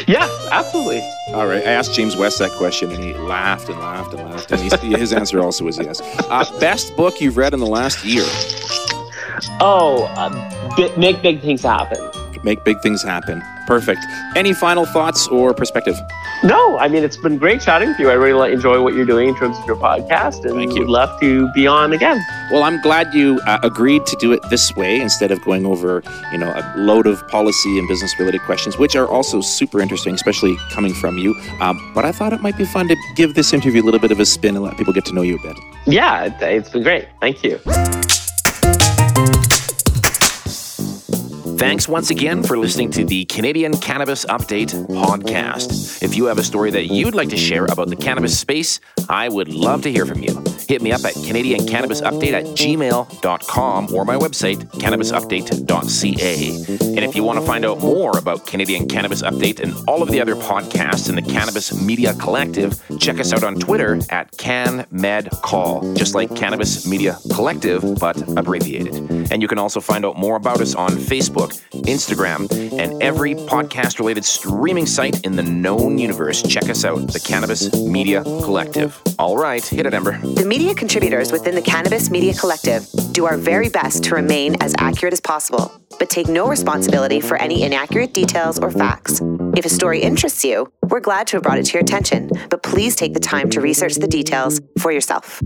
Yeah, 0.06 0.28
absolutely. 0.50 1.00
All 1.28 1.46
right. 1.46 1.62
I 1.62 1.72
asked 1.72 1.94
James 1.94 2.16
West 2.16 2.38
that 2.38 2.50
question, 2.52 2.90
and 2.90 3.02
he 3.02 3.14
laughed 3.14 3.68
and 3.68 3.78
laughed 3.78 4.14
and 4.14 4.30
laughed, 4.30 4.50
and 4.50 4.96
his 4.96 5.12
answer 5.12 5.40
also 5.40 5.64
was 5.64 5.78
yes. 5.78 6.00
Uh, 6.30 6.44
best 6.58 6.96
book 6.96 7.20
you've 7.20 7.36
read 7.36 7.52
in 7.52 7.60
the 7.60 7.66
last 7.66 8.04
year? 8.04 8.24
Oh, 9.60 10.04
uh, 10.16 10.94
make 10.96 11.22
big 11.22 11.40
things 11.40 11.62
happen. 11.62 11.98
Make 12.44 12.64
big 12.64 12.80
things 12.80 13.04
happen. 13.04 13.40
Perfect. 13.68 14.04
Any 14.34 14.52
final 14.52 14.84
thoughts 14.84 15.28
or 15.28 15.54
perspective? 15.54 15.94
No, 16.42 16.76
I 16.76 16.88
mean 16.88 17.04
it's 17.04 17.16
been 17.16 17.38
great 17.38 17.60
chatting 17.60 17.90
with 17.90 18.00
you. 18.00 18.10
I 18.10 18.14
really 18.14 18.52
enjoy 18.52 18.82
what 18.82 18.94
you're 18.94 19.06
doing 19.06 19.28
in 19.28 19.36
terms 19.36 19.56
of 19.58 19.64
your 19.64 19.76
podcast, 19.76 20.44
and 20.44 20.56
Thank 20.56 20.72
you. 20.74 20.80
would 20.80 20.88
love 20.88 21.20
to 21.20 21.48
be 21.52 21.68
on 21.68 21.92
again. 21.92 22.20
Well, 22.50 22.64
I'm 22.64 22.80
glad 22.82 23.14
you 23.14 23.40
uh, 23.46 23.60
agreed 23.62 24.04
to 24.06 24.16
do 24.16 24.32
it 24.32 24.40
this 24.50 24.74
way 24.74 25.00
instead 25.00 25.30
of 25.30 25.40
going 25.44 25.64
over, 25.64 26.02
you 26.32 26.38
know, 26.38 26.48
a 26.52 26.74
load 26.76 27.06
of 27.06 27.26
policy 27.28 27.78
and 27.78 27.86
business 27.86 28.18
related 28.18 28.40
questions, 28.42 28.76
which 28.76 28.96
are 28.96 29.06
also 29.06 29.40
super 29.40 29.80
interesting, 29.80 30.12
especially 30.14 30.56
coming 30.72 30.92
from 30.94 31.18
you. 31.18 31.40
Um, 31.60 31.92
but 31.94 32.04
I 32.04 32.10
thought 32.10 32.32
it 32.32 32.40
might 32.40 32.58
be 32.58 32.64
fun 32.64 32.88
to 32.88 32.96
give 33.14 33.34
this 33.34 33.52
interview 33.52 33.82
a 33.82 33.84
little 33.84 34.00
bit 34.00 34.10
of 34.10 34.18
a 34.18 34.26
spin 34.26 34.56
and 34.56 34.64
let 34.64 34.76
people 34.76 34.92
get 34.92 35.04
to 35.06 35.14
know 35.14 35.22
you 35.22 35.36
a 35.36 35.42
bit. 35.42 35.56
Yeah, 35.86 36.24
it's 36.40 36.70
been 36.70 36.82
great. 36.82 37.06
Thank 37.20 37.44
you. 37.44 37.60
Thanks 41.62 41.86
once 41.86 42.10
again 42.10 42.42
for 42.42 42.58
listening 42.58 42.90
to 42.90 43.04
the 43.04 43.24
Canadian 43.26 43.76
Cannabis 43.76 44.24
Update 44.24 44.72
podcast. 44.88 46.02
If 46.02 46.16
you 46.16 46.24
have 46.24 46.38
a 46.38 46.42
story 46.42 46.72
that 46.72 46.86
you'd 46.86 47.14
like 47.14 47.28
to 47.28 47.36
share 47.36 47.66
about 47.66 47.88
the 47.88 47.94
cannabis 47.94 48.36
space, 48.36 48.80
I 49.08 49.28
would 49.28 49.46
love 49.46 49.82
to 49.82 49.92
hear 49.92 50.04
from 50.04 50.24
you. 50.24 50.42
Hit 50.68 50.82
me 50.82 50.90
up 50.90 51.04
at 51.04 51.14
Canadian 51.14 51.64
Cannabis 51.66 52.00
Update 52.00 52.32
at 52.32 52.46
gmail.com 52.46 53.94
or 53.94 54.04
my 54.04 54.16
website, 54.16 54.56
cannabisupdate.ca. 54.72 56.96
And 56.96 56.98
if 56.98 57.14
you 57.14 57.22
want 57.22 57.38
to 57.38 57.46
find 57.46 57.64
out 57.64 57.78
more 57.78 58.18
about 58.18 58.44
Canadian 58.44 58.88
Cannabis 58.88 59.22
Update 59.22 59.60
and 59.60 59.72
all 59.88 60.02
of 60.02 60.10
the 60.10 60.20
other 60.20 60.34
podcasts 60.34 61.08
in 61.08 61.14
the 61.14 61.22
Cannabis 61.22 61.80
Media 61.80 62.12
Collective, 62.14 62.82
check 62.98 63.20
us 63.20 63.32
out 63.32 63.44
on 63.44 63.54
Twitter 63.54 64.00
at 64.10 64.32
CanMedCol, 64.32 65.96
just 65.96 66.16
like 66.16 66.34
Cannabis 66.34 66.88
Media 66.88 67.18
Collective, 67.32 67.84
but 68.00 68.20
abbreviated. 68.36 68.96
And 69.30 69.40
you 69.40 69.46
can 69.46 69.58
also 69.58 69.80
find 69.80 70.04
out 70.04 70.16
more 70.16 70.34
about 70.34 70.60
us 70.60 70.74
on 70.74 70.98
Instagram, 71.72 72.50
and 72.78 73.02
every 73.02 73.34
podcast 73.34 73.98
related 73.98 74.24
streaming 74.24 74.86
site 74.86 75.24
in 75.24 75.36
the 75.36 75.42
known 75.42 75.98
universe. 75.98 76.42
Check 76.42 76.68
us 76.68 76.84
out, 76.84 77.12
the 77.12 77.20
Cannabis 77.20 77.74
Media 77.74 78.22
Collective. 78.22 79.00
All 79.18 79.36
right, 79.36 79.64
hit 79.64 79.86
it, 79.86 79.94
Ember. 79.94 80.18
The 80.18 80.44
media 80.44 80.74
contributors 80.74 81.32
within 81.32 81.54
the 81.54 81.62
Cannabis 81.62 82.10
Media 82.10 82.34
Collective 82.34 82.86
do 83.12 83.26
our 83.26 83.36
very 83.36 83.68
best 83.68 84.04
to 84.04 84.14
remain 84.14 84.56
as 84.60 84.74
accurate 84.78 85.12
as 85.12 85.20
possible, 85.20 85.72
but 85.98 86.10
take 86.10 86.28
no 86.28 86.48
responsibility 86.48 87.20
for 87.20 87.36
any 87.36 87.62
inaccurate 87.62 88.14
details 88.14 88.58
or 88.58 88.70
facts. 88.70 89.20
If 89.56 89.64
a 89.64 89.68
story 89.68 90.00
interests 90.00 90.44
you, 90.44 90.72
we're 90.88 91.00
glad 91.00 91.26
to 91.28 91.36
have 91.36 91.42
brought 91.42 91.58
it 91.58 91.66
to 91.66 91.72
your 91.74 91.82
attention, 91.82 92.30
but 92.48 92.62
please 92.62 92.96
take 92.96 93.14
the 93.14 93.20
time 93.20 93.50
to 93.50 93.60
research 93.60 93.94
the 93.96 94.08
details 94.08 94.60
for 94.78 94.92
yourself. 94.92 95.42